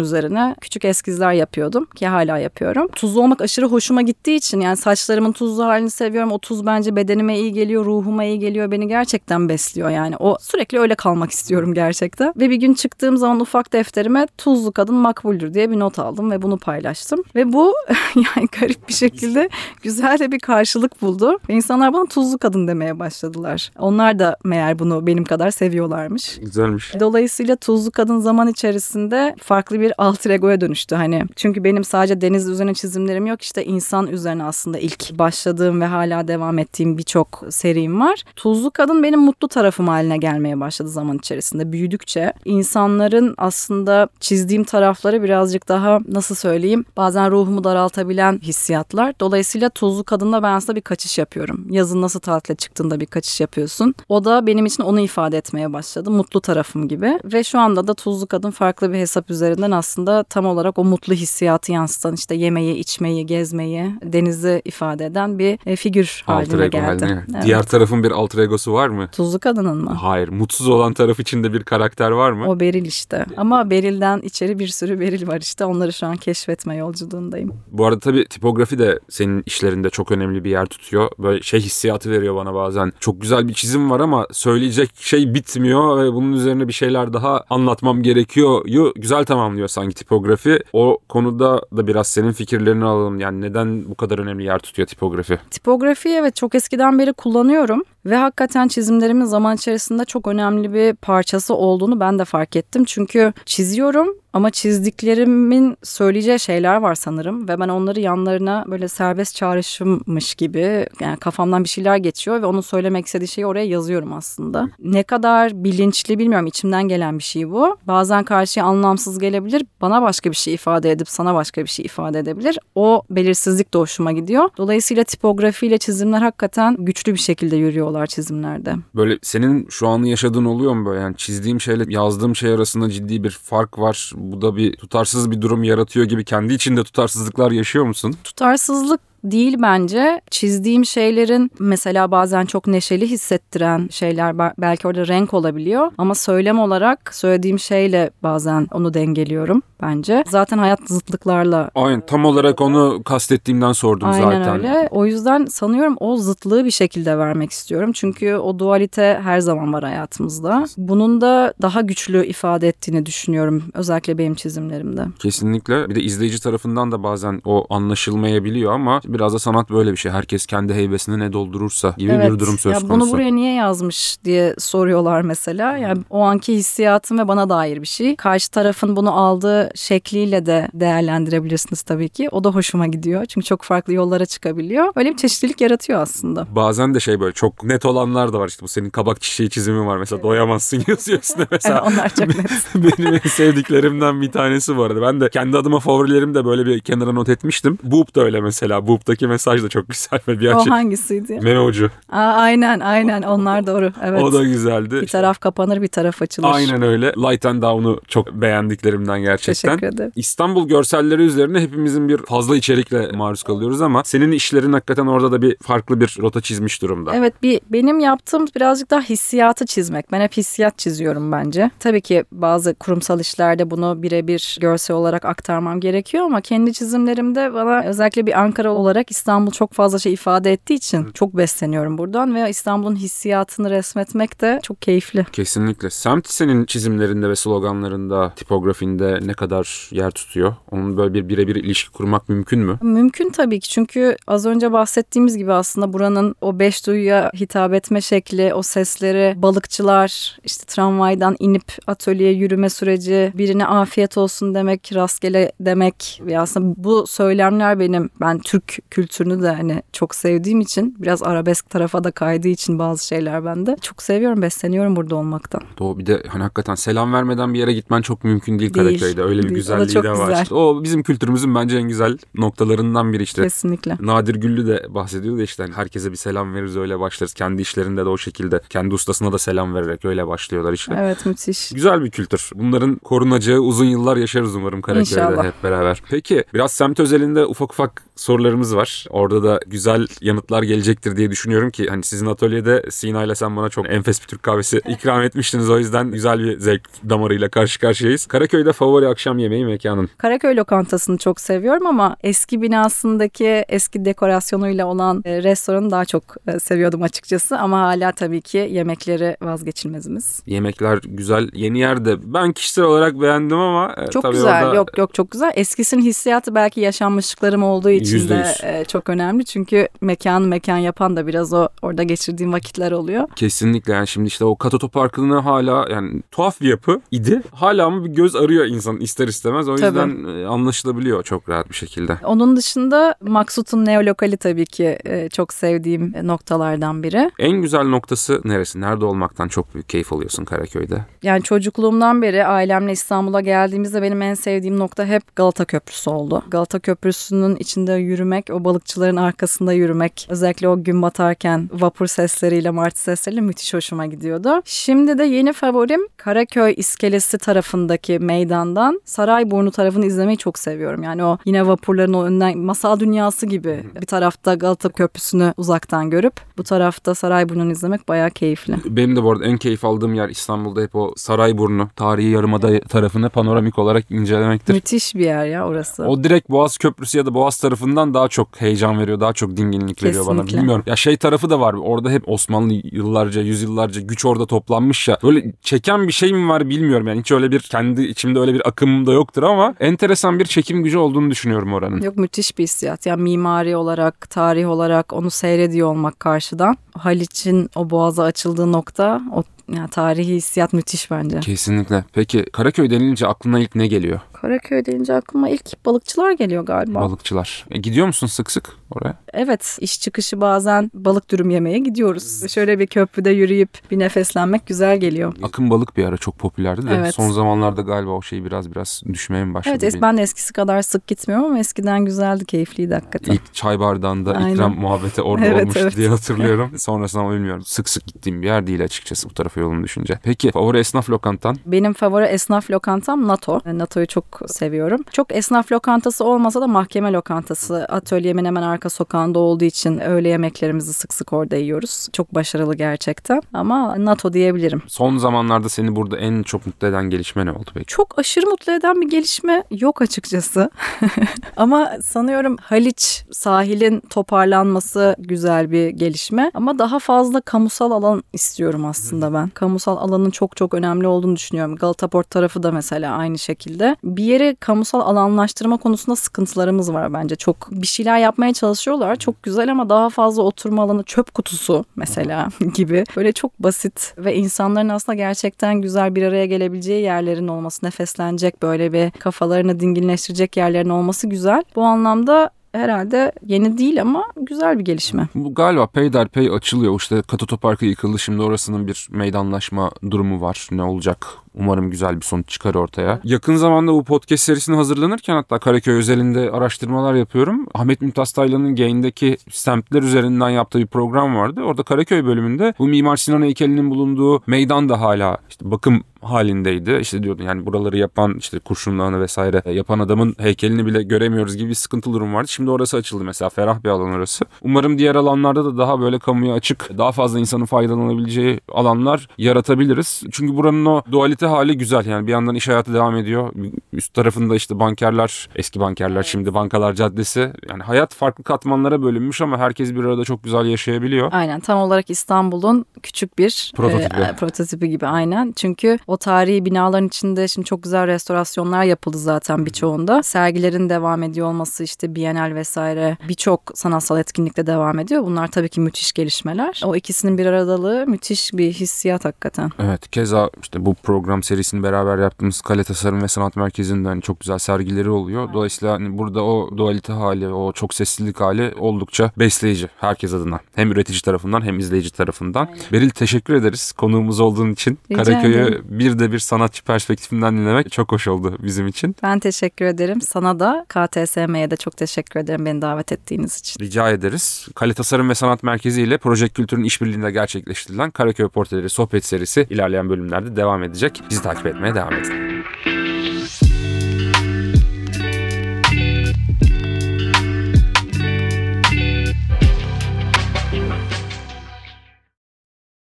üzerine 0.00 0.56
küçük 0.60 0.84
eskizler 0.84 1.32
yapıyordum 1.32 1.86
ki 1.94 2.06
hala 2.06 2.38
yapıyorum. 2.38 2.88
Tuzlu 2.88 3.22
olmak 3.22 3.40
aşırı 3.40 3.66
hoşuma 3.66 4.02
gittiği 4.02 4.36
için 4.36 4.60
yani 4.60 4.76
saçlarımın 4.76 5.32
tuzlu 5.32 5.64
halini 5.64 5.90
seviyorum. 5.90 6.32
O 6.32 6.38
tuz 6.38 6.66
bence 6.66 6.96
bedenime 6.96 7.38
iyi 7.38 7.52
geliyor, 7.52 7.84
ruhuma 7.84 8.24
iyi 8.24 8.38
geliyor. 8.38 8.70
Beni 8.70 8.88
gerçekten 8.88 9.48
besliyor 9.48 9.90
yani. 9.90 10.16
O 10.18 10.36
sürekli 10.40 10.78
öyle 10.78 10.94
kalmak 10.94 11.30
istiyorum 11.30 11.74
gerçekten. 11.74 12.32
Ve 12.36 12.50
bir 12.50 12.56
gün 12.56 12.74
çıktığım 12.74 13.16
zaman 13.16 13.40
ufak 13.40 13.72
defterime 13.72 14.26
tuzlu 14.38 14.72
kadın 14.72 14.94
makbuldür 14.94 15.54
diye 15.54 15.70
bir 15.70 15.78
not 15.78 15.98
aldım 15.98 16.30
ve 16.30 16.42
bunu 16.42 16.58
paylaştım. 16.58 17.22
Ve 17.34 17.52
bu 17.52 17.74
yani 18.14 18.48
garip 18.60 18.88
bir 18.88 18.94
şekilde 18.94 19.48
güzel 19.82 20.18
de 20.18 20.32
bir 20.32 20.40
karşılık 20.40 21.02
buldu. 21.02 21.38
Ve 21.48 21.54
insanlar 21.54 21.92
bana 21.92 22.06
tuzlu 22.06 22.38
kadın 22.38 22.68
demeye 22.68 22.98
başladılar. 22.98 23.70
Onlar 23.78 24.18
da 24.18 24.36
meğer 24.44 24.78
bunu 24.78 25.06
benim 25.06 25.24
kadar 25.24 25.50
seviyorlarmış. 25.50 26.38
Güzelmiş. 26.38 26.94
Dolayısıyla 27.00 27.56
tuzlu 27.56 27.90
kadın 27.90 28.21
zaman 28.22 28.48
içerisinde 28.48 29.36
farklı 29.42 29.80
bir 29.80 29.92
alter 29.98 30.30
ego'ya 30.30 30.60
dönüştü 30.60 30.94
hani. 30.94 31.22
Çünkü 31.36 31.64
benim 31.64 31.84
sadece 31.84 32.20
deniz 32.20 32.48
üzerine 32.48 32.74
çizimlerim 32.74 33.26
yok 33.26 33.42
işte 33.42 33.64
insan 33.64 34.06
üzerine 34.06 34.44
aslında 34.44 34.78
ilk 34.78 35.18
başladığım 35.18 35.80
ve 35.80 35.86
hala 35.86 36.28
devam 36.28 36.58
ettiğim 36.58 36.98
birçok 36.98 37.42
serim 37.50 38.00
var. 38.00 38.22
Tuzlu 38.36 38.70
kadın 38.70 39.02
benim 39.02 39.20
mutlu 39.20 39.48
tarafım 39.48 39.88
haline 39.88 40.16
gelmeye 40.16 40.60
başladı 40.60 40.88
zaman 40.88 41.18
içerisinde 41.18 41.72
büyüdükçe. 41.72 42.32
insanların 42.44 43.34
aslında 43.38 44.08
çizdiğim 44.20 44.64
tarafları 44.64 45.22
birazcık 45.22 45.68
daha 45.68 45.98
nasıl 46.08 46.34
söyleyeyim 46.34 46.84
bazen 46.96 47.30
ruhumu 47.30 47.64
daraltabilen 47.64 48.38
hissiyatlar. 48.42 49.14
Dolayısıyla 49.20 49.68
tuzlu 49.68 50.04
kadında 50.04 50.42
ben 50.42 50.52
aslında 50.52 50.76
bir 50.76 50.80
kaçış 50.80 51.18
yapıyorum. 51.18 51.66
Yazın 51.70 52.02
nasıl 52.02 52.20
tatile 52.20 52.56
çıktığında 52.56 53.00
bir 53.00 53.06
kaçış 53.06 53.40
yapıyorsun. 53.40 53.94
O 54.08 54.24
da 54.24 54.46
benim 54.46 54.66
için 54.66 54.82
onu 54.82 55.00
ifade 55.00 55.38
etmeye 55.38 55.72
başladı. 55.72 56.10
Mutlu 56.10 56.40
tarafım 56.40 56.88
gibi. 56.88 57.18
Ve 57.24 57.44
şu 57.44 57.58
anda 57.58 57.86
da 57.86 57.94
tuzlu 58.02 58.26
kadın 58.26 58.50
farklı 58.50 58.92
bir 58.92 58.98
hesap 58.98 59.30
üzerinden 59.30 59.70
aslında 59.70 60.22
tam 60.22 60.46
olarak 60.46 60.78
o 60.78 60.84
mutlu 60.84 61.14
hissiyatı 61.14 61.72
yansıtan 61.72 62.14
işte 62.14 62.34
yemeği, 62.34 62.74
içmeyi, 62.74 63.26
gezmeyi, 63.26 63.94
denizi 64.02 64.62
ifade 64.64 65.06
eden 65.06 65.38
bir 65.38 65.58
e, 65.66 65.76
figür 65.76 66.24
Alter 66.26 66.46
haline 66.46 66.64
ego 66.64 66.78
geldi. 66.78 67.04
haline. 67.04 67.24
Evet. 67.34 67.44
Diğer 67.44 67.62
tarafın 67.62 68.02
bir 68.02 68.10
alter 68.10 68.38
egosu 68.38 68.72
var 68.72 68.88
mı? 68.88 69.08
Tuzlu 69.12 69.38
kadının 69.38 69.84
mı? 69.84 69.90
Hayır. 69.90 70.28
Mutsuz 70.28 70.68
olan 70.68 70.94
taraf 70.94 71.20
içinde 71.20 71.52
bir 71.52 71.62
karakter 71.62 72.10
var 72.10 72.32
mı? 72.32 72.48
O 72.48 72.60
Beril 72.60 72.84
işte. 72.84 73.26
Ama 73.36 73.70
Beril'den 73.70 74.20
içeri 74.20 74.58
bir 74.58 74.68
sürü 74.68 75.00
Beril 75.00 75.28
var 75.28 75.40
işte. 75.40 75.64
Onları 75.64 75.92
şu 75.92 76.06
an 76.06 76.16
keşfetme 76.16 76.76
yolculuğundayım. 76.76 77.52
Bu 77.70 77.86
arada 77.86 78.00
tabii 78.00 78.28
tipografi 78.28 78.78
de 78.78 79.00
senin 79.08 79.42
işlerinde 79.46 79.90
çok 79.90 80.12
önemli 80.12 80.44
bir 80.44 80.50
yer 80.50 80.66
tutuyor. 80.66 81.10
Böyle 81.18 81.42
şey 81.42 81.60
hissiyatı 81.60 82.10
veriyor 82.10 82.36
bana 82.36 82.54
bazen. 82.54 82.92
Çok 83.00 83.20
güzel 83.20 83.48
bir 83.48 83.54
çizim 83.54 83.90
var 83.90 84.00
ama 84.00 84.26
söyleyecek 84.32 84.90
şey 84.96 85.34
bitmiyor 85.34 86.04
ve 86.04 86.12
bunun 86.12 86.32
üzerine 86.32 86.68
bir 86.68 86.72
şeyler 86.72 87.12
daha 87.12 87.44
anlatmam 87.50 87.91
gerekiyor. 88.00 88.62
Yu 88.66 88.92
güzel 88.96 89.24
tamamlıyor 89.24 89.68
sanki 89.68 89.94
tipografi. 89.94 90.58
O 90.72 90.98
konuda 91.08 91.60
da 91.76 91.86
biraz 91.86 92.06
senin 92.06 92.32
fikirlerini 92.32 92.84
alalım. 92.84 93.20
Yani 93.20 93.40
neden 93.40 93.90
bu 93.90 93.94
kadar 93.94 94.18
önemli 94.18 94.44
yer 94.44 94.58
tutuyor 94.58 94.88
tipografi? 94.88 95.38
Tipografiyi 95.50 96.14
evet 96.14 96.36
çok 96.36 96.54
eskiden 96.54 96.98
beri 96.98 97.12
kullanıyorum 97.12 97.82
ve 98.06 98.16
hakikaten 98.16 98.68
çizimlerimin 98.68 99.24
zaman 99.24 99.56
içerisinde 99.56 100.04
çok 100.04 100.26
önemli 100.26 100.74
bir 100.74 100.94
parçası 100.94 101.54
olduğunu 101.54 102.00
ben 102.00 102.18
de 102.18 102.24
fark 102.24 102.56
ettim. 102.56 102.84
Çünkü 102.84 103.32
çiziyorum 103.44 104.21
ama 104.32 104.50
çizdiklerimin 104.50 105.76
söyleyeceği 105.82 106.40
şeyler 106.40 106.76
var 106.76 106.94
sanırım 106.94 107.48
ve 107.48 107.60
ben 107.60 107.68
onları 107.68 108.00
yanlarına 108.00 108.64
böyle 108.68 108.88
serbest 108.88 109.36
çağrışımmış 109.36 110.34
gibi 110.34 110.86
yani 111.00 111.16
kafamdan 111.16 111.64
bir 111.64 111.68
şeyler 111.68 111.96
geçiyor 111.96 112.42
ve 112.42 112.46
onun 112.46 112.60
söylemek 112.60 113.06
istediği 113.06 113.28
şeyi 113.28 113.46
oraya 113.46 113.66
yazıyorum 113.66 114.12
aslında. 114.12 114.68
Ne 114.78 115.02
kadar 115.02 115.64
bilinçli 115.64 116.18
bilmiyorum 116.18 116.46
içimden 116.46 116.88
gelen 116.88 117.18
bir 117.18 117.22
şey 117.22 117.50
bu. 117.50 117.76
Bazen 117.86 118.24
karşıya 118.24 118.66
anlamsız 118.66 119.18
gelebilir. 119.18 119.66
Bana 119.80 120.02
başka 120.02 120.30
bir 120.30 120.36
şey 120.36 120.54
ifade 120.54 120.90
edip 120.90 121.08
sana 121.08 121.34
başka 121.34 121.62
bir 121.62 121.68
şey 121.68 121.84
ifade 121.84 122.18
edebilir. 122.18 122.58
O 122.74 123.02
belirsizlik 123.10 123.74
de 123.74 123.78
hoşuma 123.78 124.12
gidiyor. 124.12 124.48
Dolayısıyla 124.56 125.04
tipografiyle 125.04 125.78
çizimler 125.78 126.22
hakikaten 126.22 126.76
güçlü 126.78 127.12
bir 127.12 127.18
şekilde 127.18 127.56
yürüyorlar 127.56 128.06
çizimlerde. 128.06 128.74
Böyle 128.94 129.18
senin 129.22 129.66
şu 129.70 129.88
an 129.88 130.02
yaşadığın 130.02 130.44
oluyor 130.44 130.74
mu 130.74 130.86
böyle? 130.86 131.00
Yani 131.00 131.16
çizdiğim 131.16 131.60
şeyle 131.60 131.84
yazdığım 131.88 132.36
şey 132.36 132.52
arasında 132.52 132.90
ciddi 132.90 133.24
bir 133.24 133.30
fark 133.30 133.78
var. 133.78 134.12
Bu 134.22 134.42
da 134.42 134.56
bir 134.56 134.76
tutarsız 134.76 135.30
bir 135.30 135.40
durum 135.40 135.64
yaratıyor 135.64 136.06
gibi 136.06 136.24
kendi 136.24 136.54
içinde 136.54 136.84
tutarsızlıklar 136.84 137.50
yaşıyor 137.50 137.84
musun? 137.84 138.14
Tutarsızlık 138.24 139.00
değil 139.24 139.56
bence. 139.62 140.20
Çizdiğim 140.30 140.84
şeylerin 140.84 141.50
mesela 141.58 142.10
bazen 142.10 142.44
çok 142.46 142.66
neşeli 142.66 143.06
hissettiren 143.10 143.88
şeyler 143.90 144.38
be- 144.38 144.52
belki 144.58 144.88
orada 144.88 145.06
renk 145.06 145.34
olabiliyor 145.34 145.92
ama 145.98 146.14
söylem 146.14 146.58
olarak 146.58 147.14
söylediğim 147.14 147.58
şeyle 147.58 148.10
bazen 148.22 148.66
onu 148.72 148.94
dengeliyorum 148.94 149.62
bence. 149.82 150.24
Zaten 150.28 150.58
hayat 150.58 150.80
zıtlıklarla 150.86 151.70
Aynen 151.74 152.00
tam 152.06 152.24
olarak 152.24 152.60
onu 152.60 153.02
kastettiğimden 153.04 153.72
sordum 153.72 154.08
Aynen 154.08 154.22
zaten. 154.22 154.54
öyle. 154.58 154.88
O 154.90 155.06
yüzden 155.06 155.44
sanıyorum 155.44 155.96
o 156.00 156.16
zıtlığı 156.16 156.64
bir 156.64 156.70
şekilde 156.70 157.18
vermek 157.18 157.50
istiyorum. 157.50 157.92
Çünkü 157.92 158.34
o 158.34 158.58
dualite 158.58 159.20
her 159.24 159.40
zaman 159.40 159.72
var 159.72 159.82
hayatımızda. 159.84 160.64
Bunun 160.76 161.20
da 161.20 161.54
daha 161.62 161.80
güçlü 161.80 162.26
ifade 162.26 162.68
ettiğini 162.68 163.06
düşünüyorum. 163.06 163.62
Özellikle 163.74 164.18
benim 164.18 164.34
çizimlerimde. 164.34 165.04
Kesinlikle. 165.18 165.88
Bir 165.88 165.94
de 165.94 166.00
izleyici 166.02 166.40
tarafından 166.42 166.92
da 166.92 167.02
bazen 167.02 167.40
o 167.44 167.66
anlaşılmayabiliyor 167.74 168.72
ama 168.72 169.00
biraz 169.14 169.34
da 169.34 169.38
sanat 169.38 169.70
böyle 169.70 169.92
bir 169.92 169.96
şey. 169.96 170.12
Herkes 170.12 170.46
kendi 170.46 170.74
heybesine 170.74 171.18
ne 171.18 171.32
doldurursa 171.32 171.94
gibi 171.98 172.12
bir 172.12 172.38
durum 172.38 172.58
söz 172.58 172.72
ya 172.72 172.78
konusu. 172.80 172.90
Bunu 172.90 173.12
buraya 173.12 173.34
niye 173.34 173.54
yazmış 173.54 174.16
diye 174.24 174.54
soruyorlar 174.58 175.22
mesela. 175.22 175.76
Yani 175.76 176.02
o 176.10 176.20
anki 176.22 176.54
hissiyatım 176.54 177.18
ve 177.18 177.28
bana 177.28 177.48
dair 177.48 177.82
bir 177.82 177.86
şey. 177.86 178.16
Karşı 178.16 178.50
tarafın 178.50 178.96
bunu 178.96 179.16
aldığı 179.20 179.70
şekliyle 179.74 180.46
de 180.46 180.68
değerlendirebilirsiniz 180.74 181.82
tabii 181.82 182.08
ki. 182.08 182.28
O 182.30 182.44
da 182.44 182.50
hoşuma 182.50 182.86
gidiyor. 182.86 183.24
Çünkü 183.24 183.46
çok 183.46 183.62
farklı 183.62 183.92
yollara 183.92 184.26
çıkabiliyor. 184.26 184.92
Öyle 184.96 185.10
bir 185.12 185.16
çeşitlilik 185.16 185.60
yaratıyor 185.60 186.00
aslında. 186.00 186.46
Bazen 186.50 186.94
de 186.94 187.00
şey 187.00 187.20
böyle 187.20 187.32
çok 187.32 187.64
net 187.64 187.84
olanlar 187.86 188.32
da 188.32 188.38
var. 188.38 188.48
İşte 188.48 188.62
bu 188.62 188.68
senin 188.68 188.90
kabak 188.90 189.20
çiçeği 189.20 189.50
çizimi 189.50 189.86
var 189.86 189.96
mesela 189.96 190.22
doyamazsın 190.22 190.84
yazıyor 190.88 191.18
üstüne 191.18 191.46
mesela. 191.50 191.84
Evet, 191.86 191.92
onlar 191.92 192.08
çok 192.08 192.28
net. 192.28 192.50
Benim 192.98 193.14
en 193.14 193.28
sevdiklerimden 193.28 194.20
bir 194.22 194.32
tanesi 194.32 194.76
bu 194.76 194.82
arada. 194.82 195.02
Ben 195.02 195.20
de 195.20 195.30
kendi 195.30 195.56
adıma 195.56 195.80
favorilerim 195.80 196.34
de 196.34 196.44
böyle 196.44 196.66
bir 196.66 196.80
kenara 196.80 197.12
not 197.12 197.28
etmiştim. 197.28 197.78
Boop 197.82 198.14
da 198.14 198.20
öyle 198.20 198.40
mesela. 198.40 198.86
Boop'taki 199.02 199.26
mesaj 199.26 199.62
da 199.62 199.68
çok 199.68 199.88
güzel 199.88 200.20
ve 200.28 200.40
bir 200.40 200.52
O 200.52 200.70
hangisiydi? 200.70 201.40
Meme 201.42 201.60
ucu. 201.60 201.90
Aa, 202.12 202.18
aynen 202.18 202.80
aynen 202.80 203.22
onlar 203.22 203.66
doğru. 203.66 203.92
Evet. 204.04 204.22
O 204.22 204.32
da 204.32 204.42
güzeldi. 204.44 205.00
Bir 205.00 205.06
taraf 205.06 205.40
kapanır 205.40 205.82
bir 205.82 205.88
taraf 205.88 206.22
açılır. 206.22 206.48
Aynen 206.52 206.82
öyle. 206.82 207.06
Light 207.06 207.46
and 207.46 207.62
Down'u 207.62 208.00
çok 208.08 208.32
beğendiklerimden 208.32 209.20
gerçekten. 209.20 209.76
Teşekkür 209.76 209.94
ederim. 209.96 210.12
İstanbul 210.16 210.68
görselleri 210.68 211.22
üzerine 211.22 211.60
hepimizin 211.60 212.08
bir 212.08 212.16
fazla 212.16 212.56
içerikle 212.56 213.12
maruz 213.12 213.42
kalıyoruz 213.42 213.82
ama 213.82 214.04
senin 214.04 214.32
işlerin 214.32 214.72
hakikaten 214.72 215.06
orada 215.06 215.32
da 215.32 215.42
bir 215.42 215.56
farklı 215.62 216.00
bir 216.00 216.16
rota 216.20 216.40
çizmiş 216.40 216.82
durumda. 216.82 217.16
Evet 217.16 217.42
bir 217.42 217.60
benim 217.70 218.00
yaptığım 218.00 218.46
birazcık 218.56 218.90
daha 218.90 219.00
hissiyatı 219.00 219.66
çizmek. 219.66 220.12
Ben 220.12 220.20
hep 220.20 220.36
hissiyat 220.36 220.78
çiziyorum 220.78 221.32
bence. 221.32 221.70
Tabii 221.80 222.00
ki 222.00 222.24
bazı 222.32 222.74
kurumsal 222.74 223.20
işlerde 223.20 223.70
bunu 223.70 224.02
birebir 224.02 224.58
görsel 224.60 224.96
olarak 224.96 225.24
aktarmam 225.24 225.80
gerekiyor 225.80 226.24
ama 226.24 226.40
kendi 226.40 226.72
çizimlerimde 226.72 227.54
bana 227.54 227.82
özellikle 227.84 228.26
bir 228.26 228.40
Ankara 228.40 228.72
olarak 228.72 228.91
İstanbul 229.10 229.50
çok 229.50 229.72
fazla 229.72 229.98
şey 229.98 230.12
ifade 230.12 230.52
ettiği 230.52 230.74
için 230.74 231.10
çok 231.14 231.36
besleniyorum 231.36 231.98
buradan 231.98 232.34
ve 232.34 232.50
İstanbul'un 232.50 232.96
hissiyatını 232.96 233.70
resmetmek 233.70 234.40
de 234.40 234.60
çok 234.62 234.82
keyifli. 234.82 235.26
Kesinlikle. 235.32 235.90
Semt 235.90 236.28
senin 236.28 236.64
çizimlerinde 236.64 237.28
ve 237.28 237.36
sloganlarında, 237.36 238.32
tipografinde 238.36 239.18
ne 239.22 239.32
kadar 239.32 239.88
yer 239.90 240.10
tutuyor? 240.10 240.54
Onun 240.70 240.96
böyle 240.96 241.14
bir 241.14 241.28
birebir 241.28 241.56
ilişki 241.56 241.92
kurmak 241.92 242.28
mümkün 242.28 242.58
mü? 242.58 242.78
Mümkün 242.82 243.30
tabii 243.30 243.60
ki 243.60 243.68
çünkü 243.68 244.16
az 244.26 244.46
önce 244.46 244.72
bahsettiğimiz 244.72 245.36
gibi 245.36 245.52
aslında 245.52 245.92
buranın 245.92 246.34
o 246.40 246.58
beş 246.58 246.86
duyuya 246.86 247.30
hitap 247.40 247.74
etme 247.74 248.00
şekli, 248.00 248.54
o 248.54 248.62
sesleri, 248.62 249.42
balıkçılar, 249.42 250.38
işte 250.44 250.64
tramvaydan 250.66 251.36
inip 251.38 251.64
atölyeye 251.86 252.32
yürüme 252.32 252.70
süreci, 252.70 253.32
birine 253.34 253.66
afiyet 253.66 254.18
olsun 254.18 254.54
demek, 254.54 254.90
rastgele 254.94 255.52
demek 255.60 256.20
ve 256.26 256.38
aslında 256.38 256.74
bu 256.76 257.06
söylemler 257.06 257.78
benim, 257.78 258.10
ben 258.20 258.38
Türk 258.38 258.78
kültürünü 258.90 259.42
de 259.42 259.48
hani 259.48 259.82
çok 259.92 260.14
sevdiğim 260.14 260.60
için 260.60 260.96
biraz 260.98 261.22
arabesk 261.22 261.70
tarafa 261.70 262.04
da 262.04 262.10
kaydığı 262.10 262.48
için 262.48 262.78
bazı 262.78 263.06
şeyler 263.06 263.44
bende. 263.44 263.76
Çok 263.80 264.02
seviyorum, 264.02 264.42
besleniyorum 264.42 264.96
burada 264.96 265.16
olmaktan. 265.16 265.62
Doğu 265.78 265.98
bir 265.98 266.06
de 266.06 266.22
hani 266.28 266.42
hakikaten 266.42 266.74
selam 266.74 267.12
vermeden 267.12 267.54
bir 267.54 267.58
yere 267.58 267.72
gitmen 267.72 268.02
çok 268.02 268.24
mümkün 268.24 268.58
değil 268.58 268.74
Değil. 268.74 268.86
Karaköy'de. 269.00 269.22
Öyle 269.22 269.42
bir 269.42 269.42
Değil, 269.42 269.54
da 269.54 269.54
güzelliği 269.54 270.02
de 270.04 270.10
var. 270.10 270.26
güzel. 270.28 270.42
İşte 270.42 270.54
o 270.54 270.82
bizim 270.82 271.02
kültürümüzün 271.02 271.54
bence 271.54 271.76
en 271.76 271.88
güzel 271.88 272.18
noktalarından 272.34 273.12
biri 273.12 273.22
işte. 273.22 273.42
Kesinlikle. 273.42 273.96
Nadir 274.00 274.34
Güllü 274.34 274.66
de 274.66 274.86
bahsediyordu 274.88 275.38
ya 275.38 275.44
işte 275.44 275.62
hani 275.62 275.74
herkese 275.74 276.10
bir 276.12 276.16
selam 276.16 276.54
veririz 276.54 276.76
öyle 276.76 277.00
başlarız. 277.00 277.34
Kendi 277.34 277.62
işlerinde 277.62 278.04
de 278.04 278.08
o 278.08 278.18
şekilde 278.18 278.60
kendi 278.68 278.94
ustasına 278.94 279.32
da 279.32 279.38
selam 279.38 279.74
vererek 279.74 280.04
öyle 280.04 280.26
başlıyorlar 280.26 280.72
işte. 280.72 280.94
Evet 280.98 281.26
müthiş. 281.26 281.70
Güzel 281.70 282.02
bir 282.04 282.10
kültür. 282.10 282.50
Bunların 282.54 282.94
korunacağı 282.94 283.58
uzun 283.58 283.84
yıllar 283.84 284.16
yaşarız 284.16 284.54
umarım 284.56 284.82
Karaköy'de 284.82 285.10
İnşallah. 285.10 285.44
hep 285.44 285.62
beraber. 285.64 286.02
Peki 286.10 286.44
biraz 286.54 286.72
semt 286.72 287.00
özelinde 287.00 287.46
ufak 287.46 287.72
ufak 287.72 288.02
sorularımız 288.16 288.61
var. 288.76 289.06
Orada 289.10 289.42
da 289.42 289.60
güzel 289.66 290.06
yanıtlar 290.20 290.62
gelecektir 290.62 291.16
diye 291.16 291.30
düşünüyorum 291.30 291.70
ki 291.70 291.86
hani 291.88 292.02
sizin 292.02 292.26
atölyede 292.26 292.82
Sina 292.90 293.24
ile 293.24 293.34
sen 293.34 293.56
bana 293.56 293.68
çok 293.68 293.90
enfes 293.90 294.22
bir 294.22 294.26
Türk 294.26 294.42
kahvesi 294.42 294.80
ikram 294.88 295.22
etmiştiniz. 295.22 295.70
O 295.70 295.78
yüzden 295.78 296.10
güzel 296.10 296.38
bir 296.38 296.58
zevk 296.58 296.82
damarıyla 297.10 297.48
karşı 297.48 297.80
karşıyayız. 297.80 298.26
Karaköy'de 298.26 298.72
favori 298.72 299.08
akşam 299.08 299.38
yemeği 299.38 299.64
mekanın. 299.64 300.08
Karaköy 300.18 300.56
lokantasını 300.56 301.18
çok 301.18 301.40
seviyorum 301.40 301.86
ama 301.86 302.16
eski 302.22 302.62
binasındaki 302.62 303.64
eski 303.68 304.04
dekorasyonuyla 304.04 304.86
olan 304.86 305.22
e, 305.24 305.42
restoranı 305.42 305.90
daha 305.90 306.04
çok 306.04 306.22
e, 306.46 306.58
seviyordum 306.58 307.02
açıkçası. 307.02 307.58
Ama 307.58 307.80
hala 307.80 308.12
tabii 308.12 308.40
ki 308.40 308.68
yemekleri 308.70 309.36
vazgeçilmezimiz. 309.42 310.42
Yemekler 310.46 310.98
güzel. 311.04 311.48
Yeni 311.52 311.78
yerde 311.78 312.16
ben 312.34 312.52
kişisel 312.52 312.84
olarak 312.84 313.20
beğendim 313.20 313.58
ama 313.58 313.94
e, 313.98 314.10
Çok 314.10 314.22
tabii 314.22 314.32
güzel. 314.34 314.64
orada 314.64 314.74
Yok 314.74 314.98
yok 314.98 315.14
çok 315.14 315.30
güzel. 315.30 315.52
Eskisinin 315.54 316.02
hissiyatı 316.02 316.54
belki 316.54 316.80
yaşanmışlıklarım 316.80 317.62
olduğu 317.62 317.90
için 317.90 318.14
Yüzde 318.16 318.34
de 318.34 318.38
yüz. 318.38 318.51
E, 318.62 318.84
çok 318.84 319.08
önemli. 319.08 319.44
Çünkü 319.44 319.88
mekan 320.00 320.42
mekan 320.42 320.76
yapan 320.78 321.16
da 321.16 321.26
biraz 321.26 321.52
o 321.52 321.68
orada 321.82 322.02
geçirdiğim 322.02 322.52
vakitler 322.52 322.92
oluyor. 322.92 323.28
Kesinlikle 323.36 323.92
yani 323.92 324.06
şimdi 324.06 324.26
işte 324.26 324.44
o 324.44 324.56
Katoto 324.56 324.88
Parkı'nı 324.88 325.38
hala 325.38 325.86
yani 325.90 326.22
tuhaf 326.30 326.60
bir 326.60 326.68
yapı 326.68 327.00
idi. 327.10 327.42
Hala 327.54 327.86
ama 327.86 328.04
bir 328.04 328.10
göz 328.10 328.36
arıyor 328.36 328.64
insan 328.64 328.96
ister 328.96 329.28
istemez. 329.28 329.68
O 329.68 329.76
Tabii. 329.76 329.86
yüzden 329.86 330.24
e, 330.24 330.46
anlaşılabiliyor 330.46 331.22
çok 331.22 331.48
rahat 331.48 331.68
bir 331.68 331.74
şekilde. 331.74 332.18
Onun 332.24 332.56
dışında 332.56 333.14
Maksut'un 333.20 333.84
neolokali 333.84 334.36
tabii 334.36 334.66
ki 334.66 334.98
e, 335.04 335.28
çok 335.28 335.52
sevdiğim 335.52 336.14
noktalardan 336.22 337.02
biri. 337.02 337.30
En 337.38 337.52
güzel 337.52 337.82
noktası 337.84 338.40
neresi? 338.44 338.80
Nerede 338.80 339.04
olmaktan 339.04 339.48
çok 339.48 339.74
büyük 339.74 339.88
keyif 339.88 340.12
alıyorsun 340.12 340.44
Karaköy'de? 340.44 341.04
Yani 341.22 341.42
çocukluğumdan 341.42 342.22
beri 342.22 342.46
ailemle 342.46 342.92
İstanbul'a 342.92 343.40
geldiğimizde 343.40 344.02
benim 344.02 344.22
en 344.22 344.34
sevdiğim 344.34 344.78
nokta 344.78 345.06
hep 345.06 345.36
Galata 345.36 345.64
Köprüsü 345.64 346.10
oldu. 346.10 346.42
Galata 346.48 346.78
Köprüsü'nün 346.78 347.56
içinde 347.56 347.92
yürümek, 347.92 348.41
o 348.50 348.64
balıkçıların 348.64 349.16
arkasında 349.16 349.72
yürümek, 349.72 350.26
özellikle 350.30 350.68
o 350.68 350.84
gün 350.84 351.02
batarken 351.02 351.70
vapur 351.72 352.06
sesleriyle, 352.06 352.70
martı 352.70 353.00
sesleriyle 353.00 353.40
müthiş 353.40 353.74
hoşuma 353.74 354.06
gidiyordu. 354.06 354.62
Şimdi 354.64 355.18
de 355.18 355.24
yeni 355.24 355.52
favorim 355.52 356.00
Karaköy 356.16 356.74
iskelesi 356.76 357.38
tarafındaki 357.38 358.18
meydandan 358.18 359.00
Sarayburnu 359.04 359.70
tarafını 359.70 360.06
izlemeyi 360.06 360.38
çok 360.38 360.58
seviyorum. 360.58 361.02
Yani 361.02 361.24
o 361.24 361.38
yine 361.44 361.66
vapurların 361.66 362.12
o 362.12 362.24
önden 362.24 362.58
masal 362.58 363.00
dünyası 363.00 363.46
gibi 363.46 363.84
bir 364.00 364.06
tarafta 364.06 364.54
Galata 364.54 364.88
Köprüsü'nü 364.88 365.54
uzaktan 365.56 366.10
görüp 366.10 366.34
bu 366.58 366.62
tarafta 366.62 367.14
Sarayburnu'nu 367.14 367.72
izlemek 367.72 368.08
bayağı 368.08 368.30
keyifli. 368.30 368.76
Benim 368.84 369.16
de 369.16 369.22
bu 369.22 369.32
arada 369.32 369.44
en 369.44 369.56
keyif 369.56 369.84
aldığım 369.84 370.14
yer 370.14 370.28
İstanbul'da 370.28 370.80
hep 370.80 370.96
o 370.96 371.12
Sarayburnu, 371.16 371.88
tarihi 371.96 372.28
yarımada 372.28 372.80
tarafını 372.80 373.30
panoramik 373.30 373.78
olarak 373.78 374.10
incelemektir. 374.10 374.74
Müthiş 374.74 375.14
bir 375.14 375.24
yer 375.24 375.46
ya 375.46 375.66
orası. 375.66 376.04
O 376.04 376.24
direkt 376.24 376.50
Boğaz 376.50 376.78
Köprüsü 376.78 377.18
ya 377.18 377.26
da 377.26 377.34
Boğaz 377.34 377.58
tarafından 377.58 378.14
daha 378.14 378.28
çok 378.32 378.60
heyecan 378.60 378.98
veriyor, 378.98 379.20
daha 379.20 379.32
çok 379.32 379.56
dinginlik 379.56 380.02
veriyor 380.02 380.26
bana. 380.26 380.36
Kesinlikle. 380.36 380.58
Bilmiyorum. 380.58 380.84
Ya 380.86 380.96
şey 380.96 381.16
tarafı 381.16 381.50
da 381.50 381.60
var. 381.60 381.74
Orada 381.74 382.10
hep 382.10 382.28
Osmanlı 382.28 382.72
yıllarca, 382.84 383.40
yüzyıllarca 383.42 384.00
güç 384.00 384.24
orada 384.24 384.46
toplanmış 384.46 385.08
ya. 385.08 385.18
Böyle 385.22 385.52
çeken 385.62 386.08
bir 386.08 386.12
şey 386.12 386.32
mi 386.32 386.48
var 386.48 386.68
bilmiyorum. 386.68 387.06
Yani 387.06 387.20
hiç 387.20 387.32
öyle 387.32 387.50
bir 387.50 387.60
kendi 387.60 388.02
içimde 388.02 388.38
öyle 388.38 388.54
bir 388.54 388.68
akım 388.68 389.06
da 389.06 389.12
yoktur 389.12 389.42
ama 389.42 389.74
enteresan 389.80 390.38
bir 390.38 390.44
çekim 390.44 390.82
gücü 390.82 390.98
olduğunu 390.98 391.30
düşünüyorum 391.30 391.72
oranın. 391.72 392.02
Yok 392.02 392.16
müthiş 392.16 392.58
bir 392.58 392.62
hissiyat. 392.62 393.06
Yani 393.06 393.22
mimari 393.22 393.76
olarak, 393.76 394.30
tarih 394.30 394.68
olarak 394.68 395.12
onu 395.12 395.30
seyrediyor 395.30 395.88
olmak 395.88 396.20
karşıdan. 396.20 396.76
Haliç'in 396.98 397.70
o 397.74 397.90
boğaza 397.90 398.24
açıldığı 398.24 398.72
nokta, 398.72 399.22
o 399.34 399.42
yani 399.68 399.90
tarihi 399.90 400.34
hissiyat 400.34 400.72
müthiş 400.72 401.10
bence. 401.10 401.40
Kesinlikle. 401.40 402.04
Peki 402.12 402.44
Karaköy 402.52 402.90
denilince 402.90 403.26
aklına 403.26 403.58
ilk 403.58 403.74
ne 403.74 403.86
geliyor? 403.86 404.20
Karaköy 404.32 404.84
deyince 404.84 405.14
aklıma 405.14 405.48
ilk 405.48 405.84
balıkçılar 405.86 406.32
geliyor 406.32 406.62
galiba. 406.66 407.00
Balıkçılar. 407.00 407.66
E, 407.70 407.78
gidiyor 407.78 408.06
musun 408.06 408.26
sık 408.26 408.50
sık 408.50 408.76
oraya? 408.90 409.14
Evet, 409.32 409.78
iş 409.80 410.00
çıkışı 410.00 410.40
bazen 410.40 410.90
balık 410.94 411.30
dürüm 411.30 411.50
yemeye 411.50 411.78
gidiyoruz. 411.78 412.48
Şöyle 412.52 412.78
bir 412.78 412.86
köprüde 412.86 413.30
yürüyüp 413.30 413.70
bir 413.90 413.98
nefeslenmek 413.98 414.66
güzel 414.66 414.96
geliyor. 415.00 415.34
Akın 415.42 415.70
balık 415.70 415.96
bir 415.96 416.04
ara 416.04 416.16
çok 416.16 416.38
popülerdi 416.38 416.86
de 416.90 416.94
Evet. 416.94 417.14
son 417.14 417.30
zamanlarda 417.30 417.82
galiba 417.82 418.10
o 418.10 418.22
şey 418.22 418.44
biraz 418.44 418.70
biraz 418.70 419.02
düşmeye 419.12 419.44
mi 419.44 419.54
başladı? 419.54 419.78
Evet, 419.82 419.94
es- 419.94 420.02
ben 420.02 420.18
de 420.18 420.22
eskisi 420.22 420.52
kadar 420.52 420.82
sık 420.82 421.06
gitmiyorum 421.06 421.46
ama 421.46 421.58
eskiden 421.58 422.04
güzeldi, 422.04 422.44
keyifliydi 422.44 422.94
hakikaten. 422.94 423.32
İlk 423.32 423.54
çay 423.54 423.80
bardağında 423.80 424.32
Aynen. 424.32 424.54
ikram 424.54 424.74
muhabbeti 424.80 425.22
orada 425.22 425.44
Evet, 425.52 425.62
olmuştu 425.62 425.80
evet. 425.82 425.96
diye 425.96 426.08
hatırlıyorum. 426.08 426.70
Sonrasında 426.78 427.22
ama 427.22 427.32
bilmiyorum. 427.32 427.62
Sık 427.66 427.88
sık 427.88 428.06
gittiğim 428.06 428.42
bir 428.42 428.46
yer 428.46 428.66
değil 428.66 428.84
açıkçası 428.84 429.30
bu 429.30 429.34
tarafa 429.52 429.60
yolunu 429.60 429.84
düşünce. 429.84 430.18
Peki 430.22 430.50
favori 430.50 430.78
esnaf 430.78 431.10
lokantan? 431.10 431.56
Benim 431.66 431.92
favori 431.92 432.24
esnaf 432.24 432.70
lokantam 432.70 433.28
NATO. 433.28 433.60
NATO'yu 433.66 434.06
çok 434.06 434.24
seviyorum. 434.46 435.00
Çok 435.12 435.36
esnaf 435.36 435.72
lokantası 435.72 436.24
olmasa 436.24 436.60
da 436.60 436.66
mahkeme 436.66 437.12
lokantası. 437.12 437.86
Atölyemin 437.88 438.44
hemen 438.44 438.62
arka 438.62 438.90
sokağında 438.90 439.38
olduğu 439.38 439.64
için 439.64 439.98
öğle 439.98 440.28
yemeklerimizi 440.28 440.92
sık 440.92 441.14
sık 441.14 441.32
orada 441.32 441.56
yiyoruz. 441.56 442.08
Çok 442.12 442.34
başarılı 442.34 442.74
gerçekten. 442.74 443.42
Ama 443.52 444.04
NATO 444.04 444.32
diyebilirim. 444.32 444.82
Son 444.86 445.18
zamanlarda 445.18 445.68
seni 445.68 445.96
burada 445.96 446.18
en 446.18 446.42
çok 446.42 446.66
mutlu 446.66 446.88
eden 446.88 447.10
gelişme 447.10 447.46
ne 447.46 447.52
oldu 447.52 447.70
peki? 447.74 447.86
Çok 447.86 448.18
aşırı 448.18 448.46
mutlu 448.46 448.72
eden 448.72 449.00
bir 449.00 449.10
gelişme 449.10 449.64
yok 449.70 450.02
açıkçası. 450.02 450.70
Ama 451.56 451.90
sanıyorum 452.02 452.56
Haliç 452.62 453.24
sahilin 453.30 454.00
toparlanması 454.00 455.16
güzel 455.18 455.70
bir 455.70 455.88
gelişme. 455.88 456.50
Ama 456.54 456.78
daha 456.78 456.98
fazla 456.98 457.40
kamusal 457.40 457.90
alan 457.90 458.22
istiyorum 458.32 458.84
aslında 458.84 459.32
ben. 459.34 459.41
Kamusal 459.54 459.96
alanın 459.96 460.30
çok 460.30 460.56
çok 460.56 460.74
önemli 460.74 461.06
olduğunu 461.06 461.36
düşünüyorum. 461.36 461.76
Galata 461.76 462.08
Port 462.08 462.30
tarafı 462.30 462.62
da 462.62 462.72
mesela 462.72 463.16
aynı 463.16 463.38
şekilde. 463.38 463.96
Bir 464.04 464.24
yeri 464.24 464.56
kamusal 464.60 465.00
alanlaştırma 465.00 465.76
konusunda 465.76 466.16
sıkıntılarımız 466.16 466.92
var 466.92 467.12
bence. 467.12 467.36
Çok 467.36 467.68
bir 467.70 467.86
şeyler 467.86 468.18
yapmaya 468.18 468.52
çalışıyorlar. 468.52 469.16
Çok 469.16 469.42
güzel 469.42 469.70
ama 469.70 469.88
daha 469.88 470.10
fazla 470.10 470.42
oturma 470.42 470.82
alanı 470.82 471.02
çöp 471.02 471.34
kutusu 471.34 471.84
mesela 471.96 472.48
gibi. 472.74 473.04
Böyle 473.16 473.32
çok 473.32 473.58
basit 473.58 474.14
ve 474.18 474.34
insanların 474.34 474.88
aslında 474.88 475.16
gerçekten 475.16 475.80
güzel 475.80 476.14
bir 476.14 476.22
araya 476.22 476.46
gelebileceği 476.46 477.02
yerlerin 477.02 477.48
olması, 477.48 477.86
nefeslenecek 477.86 478.62
böyle 478.62 478.92
bir 478.92 479.10
kafalarını 479.10 479.80
dinginleştirecek 479.80 480.56
yerlerin 480.56 480.88
olması 480.88 481.26
güzel. 481.26 481.62
Bu 481.76 481.82
anlamda 481.82 482.50
herhalde 482.72 483.32
yeni 483.46 483.78
değil 483.78 484.00
ama 484.00 484.24
güzel 484.36 484.78
bir 484.78 484.84
gelişme. 484.84 485.28
Bu 485.34 485.54
galiba 485.54 485.86
peyderpey 485.86 486.48
açılıyor. 486.54 487.00
İşte 487.00 487.22
Katoto 487.22 487.56
Parkı 487.56 487.84
yıkıldı. 487.84 488.18
Şimdi 488.18 488.42
orasının 488.42 488.86
bir 488.86 489.08
meydanlaşma 489.10 489.90
durumu 490.10 490.40
var. 490.40 490.68
Ne 490.70 490.82
olacak? 490.82 491.26
Umarım 491.54 491.90
güzel 491.90 492.16
bir 492.16 492.24
sonuç 492.24 492.48
çıkar 492.48 492.74
ortaya. 492.74 493.20
Yakın 493.24 493.56
zamanda 493.56 493.92
bu 493.92 494.04
podcast 494.04 494.44
serisine 494.44 494.76
hazırlanırken 494.76 495.34
hatta 495.34 495.58
Karaköy 495.58 495.94
özelinde 495.94 496.50
araştırmalar 496.50 497.14
yapıyorum. 497.14 497.66
Ahmet 497.74 498.00
Mümtaz 498.00 498.32
Taylan'ın 498.32 498.76
Gain'deki 498.76 499.36
semtler 499.50 500.02
üzerinden 500.02 500.50
yaptığı 500.50 500.78
bir 500.78 500.86
program 500.86 501.36
vardı. 501.36 501.62
Orada 501.62 501.82
Karaköy 501.82 502.24
bölümünde 502.24 502.74
bu 502.78 502.86
Mimar 502.86 503.16
Sinan 503.16 503.42
heykelinin 503.42 503.90
bulunduğu 503.90 504.42
meydan 504.46 504.88
da 504.88 505.00
hala 505.00 505.38
işte 505.48 505.70
bakım 505.70 506.02
halindeydi. 506.22 506.98
İşte 507.00 507.22
diyordu 507.22 507.42
yani 507.42 507.66
buraları 507.66 507.98
yapan 507.98 508.34
işte 508.38 508.58
kurşunlarını 508.58 509.20
vesaire 509.20 509.62
yapan 509.72 509.98
adamın 509.98 510.34
heykelini 510.38 510.86
bile 510.86 511.02
göremiyoruz 511.02 511.56
gibi 511.56 511.68
bir 511.68 511.74
sıkıntılı 511.74 512.14
durum 512.14 512.34
vardı. 512.34 512.48
Şimdi 512.48 512.70
orası 512.70 512.96
açıldı 512.96 513.24
mesela 513.24 513.48
ferah 513.48 513.84
bir 513.84 513.88
alan 513.88 514.12
orası. 514.12 514.44
Umarım 514.62 514.98
diğer 514.98 515.14
alanlarda 515.14 515.64
da 515.64 515.78
daha 515.78 516.00
böyle 516.00 516.18
kamuya 516.18 516.54
açık 516.54 516.98
daha 516.98 517.12
fazla 517.12 517.38
insanın 517.38 517.64
faydalanabileceği 517.64 518.60
alanlar 518.72 519.28
yaratabiliriz. 519.38 520.22
Çünkü 520.32 520.56
buranın 520.56 520.86
o 520.86 521.02
dualite 521.12 521.41
hali 521.46 521.78
güzel 521.78 522.06
yani 522.06 522.26
bir 522.26 522.32
yandan 522.32 522.54
iş 522.54 522.68
hayatı 522.68 522.94
devam 522.94 523.16
ediyor. 523.16 523.52
Üst 523.92 524.14
tarafında 524.14 524.54
işte 524.56 524.78
bankerler 524.80 525.48
eski 525.56 525.80
bankerler 525.80 526.22
şimdi 526.22 526.54
bankalar 526.54 526.94
caddesi 526.94 527.52
yani 527.70 527.82
hayat 527.82 528.14
farklı 528.14 528.44
katmanlara 528.44 529.02
bölünmüş 529.02 529.40
ama 529.40 529.58
herkes 529.58 529.94
bir 529.94 530.04
arada 530.04 530.24
çok 530.24 530.44
güzel 530.44 530.66
yaşayabiliyor. 530.66 531.28
Aynen 531.32 531.60
tam 531.60 531.78
olarak 531.78 532.10
İstanbul'un 532.10 532.86
küçük 533.02 533.38
bir 533.38 533.72
Prototipi. 533.76 534.20
e, 534.20 534.34
prototipi 534.36 534.88
gibi 534.88 535.06
aynen. 535.06 535.52
Çünkü 535.56 535.98
o 536.06 536.16
tarihi 536.16 536.64
binaların 536.64 537.06
içinde 537.06 537.48
şimdi 537.48 537.66
çok 537.66 537.82
güzel 537.82 538.06
restorasyonlar 538.06 538.84
yapıldı 538.84 539.18
zaten 539.18 539.66
birçoğunda. 539.66 540.22
Sergilerin 540.22 540.88
devam 540.88 541.22
ediyor 541.22 541.46
olması 541.48 541.84
işte 541.84 542.14
Bienal 542.14 542.54
vesaire 542.54 543.16
birçok 543.28 543.60
sanatsal 543.74 544.18
etkinlikte 544.18 544.66
devam 544.66 544.98
ediyor. 544.98 545.22
Bunlar 545.22 545.48
tabii 545.48 545.68
ki 545.68 545.80
müthiş 545.80 546.12
gelişmeler. 546.12 546.80
O 546.84 546.96
ikisinin 546.96 547.38
bir 547.38 547.46
aradalığı 547.46 548.06
müthiş 548.06 548.50
bir 548.52 548.72
hissiyat 548.72 549.24
hakikaten. 549.24 549.70
Evet 549.78 550.10
keza 550.10 550.50
işte 550.62 550.86
bu 550.86 550.94
program 550.94 551.31
serisini 551.40 551.82
beraber 551.82 552.18
yaptığımız 552.18 552.60
Kale 552.60 552.84
Tasarım 552.84 553.22
ve 553.22 553.28
Sanat 553.28 553.56
Merkezi'nde 553.56 554.08
hani 554.08 554.22
çok 554.22 554.40
güzel 554.40 554.58
sergileri 554.58 555.10
oluyor. 555.10 555.52
Dolayısıyla 555.52 555.94
hani 555.94 556.18
burada 556.18 556.44
o 556.44 556.76
dualite 556.76 557.12
hali, 557.12 557.48
o 557.48 557.72
çok 557.72 557.94
seslilik 557.94 558.40
hali 558.40 558.74
oldukça 558.78 559.30
besleyici 559.38 559.88
herkes 559.96 560.34
adına. 560.34 560.60
Hem 560.74 560.92
üretici 560.92 561.22
tarafından 561.22 561.62
hem 561.62 561.78
izleyici 561.78 562.12
tarafından. 562.12 562.68
Beril 562.92 563.10
teşekkür 563.10 563.54
ederiz 563.54 563.92
konuğumuz 563.92 564.40
olduğun 564.40 564.72
için. 564.72 564.98
Rica 565.10 565.24
Karaköy'ü 565.24 565.82
bir 565.84 566.18
de 566.18 566.32
bir 566.32 566.38
sanatçı 566.38 566.84
perspektifinden 566.84 567.56
dinlemek 567.56 567.92
çok 567.92 568.12
hoş 568.12 568.28
oldu 568.28 568.58
bizim 568.62 568.86
için. 568.86 569.16
Ben 569.22 569.38
teşekkür 569.38 569.84
ederim. 569.84 570.20
Sana 570.20 570.60
da 570.60 570.86
KTSM'ye 570.88 571.70
de 571.70 571.76
çok 571.76 571.96
teşekkür 571.96 572.40
ederim 572.40 572.66
beni 572.66 572.82
davet 572.82 573.12
ettiğiniz 573.12 573.58
için. 573.58 573.80
Rica 573.84 574.10
ederiz. 574.10 574.68
Kale 574.74 574.94
Tasarım 574.94 575.28
ve 575.28 575.34
Sanat 575.34 575.62
Merkezi 575.62 576.02
ile 576.02 576.18
Proje 576.18 576.48
Kültür'ün 576.48 576.84
işbirliğinde 576.84 577.30
gerçekleştirilen 577.30 578.10
Karaköy 578.10 578.48
Portreleri 578.48 578.88
sohbet 578.88 579.24
serisi 579.24 579.66
ilerleyen 579.70 580.10
bölümlerde 580.10 580.56
devam 580.56 580.82
edecek. 580.82 581.21
Bizi 581.30 581.42
takip 581.42 581.66
etmeye 581.66 581.94
devam 581.94 582.12
edin. 582.14 582.64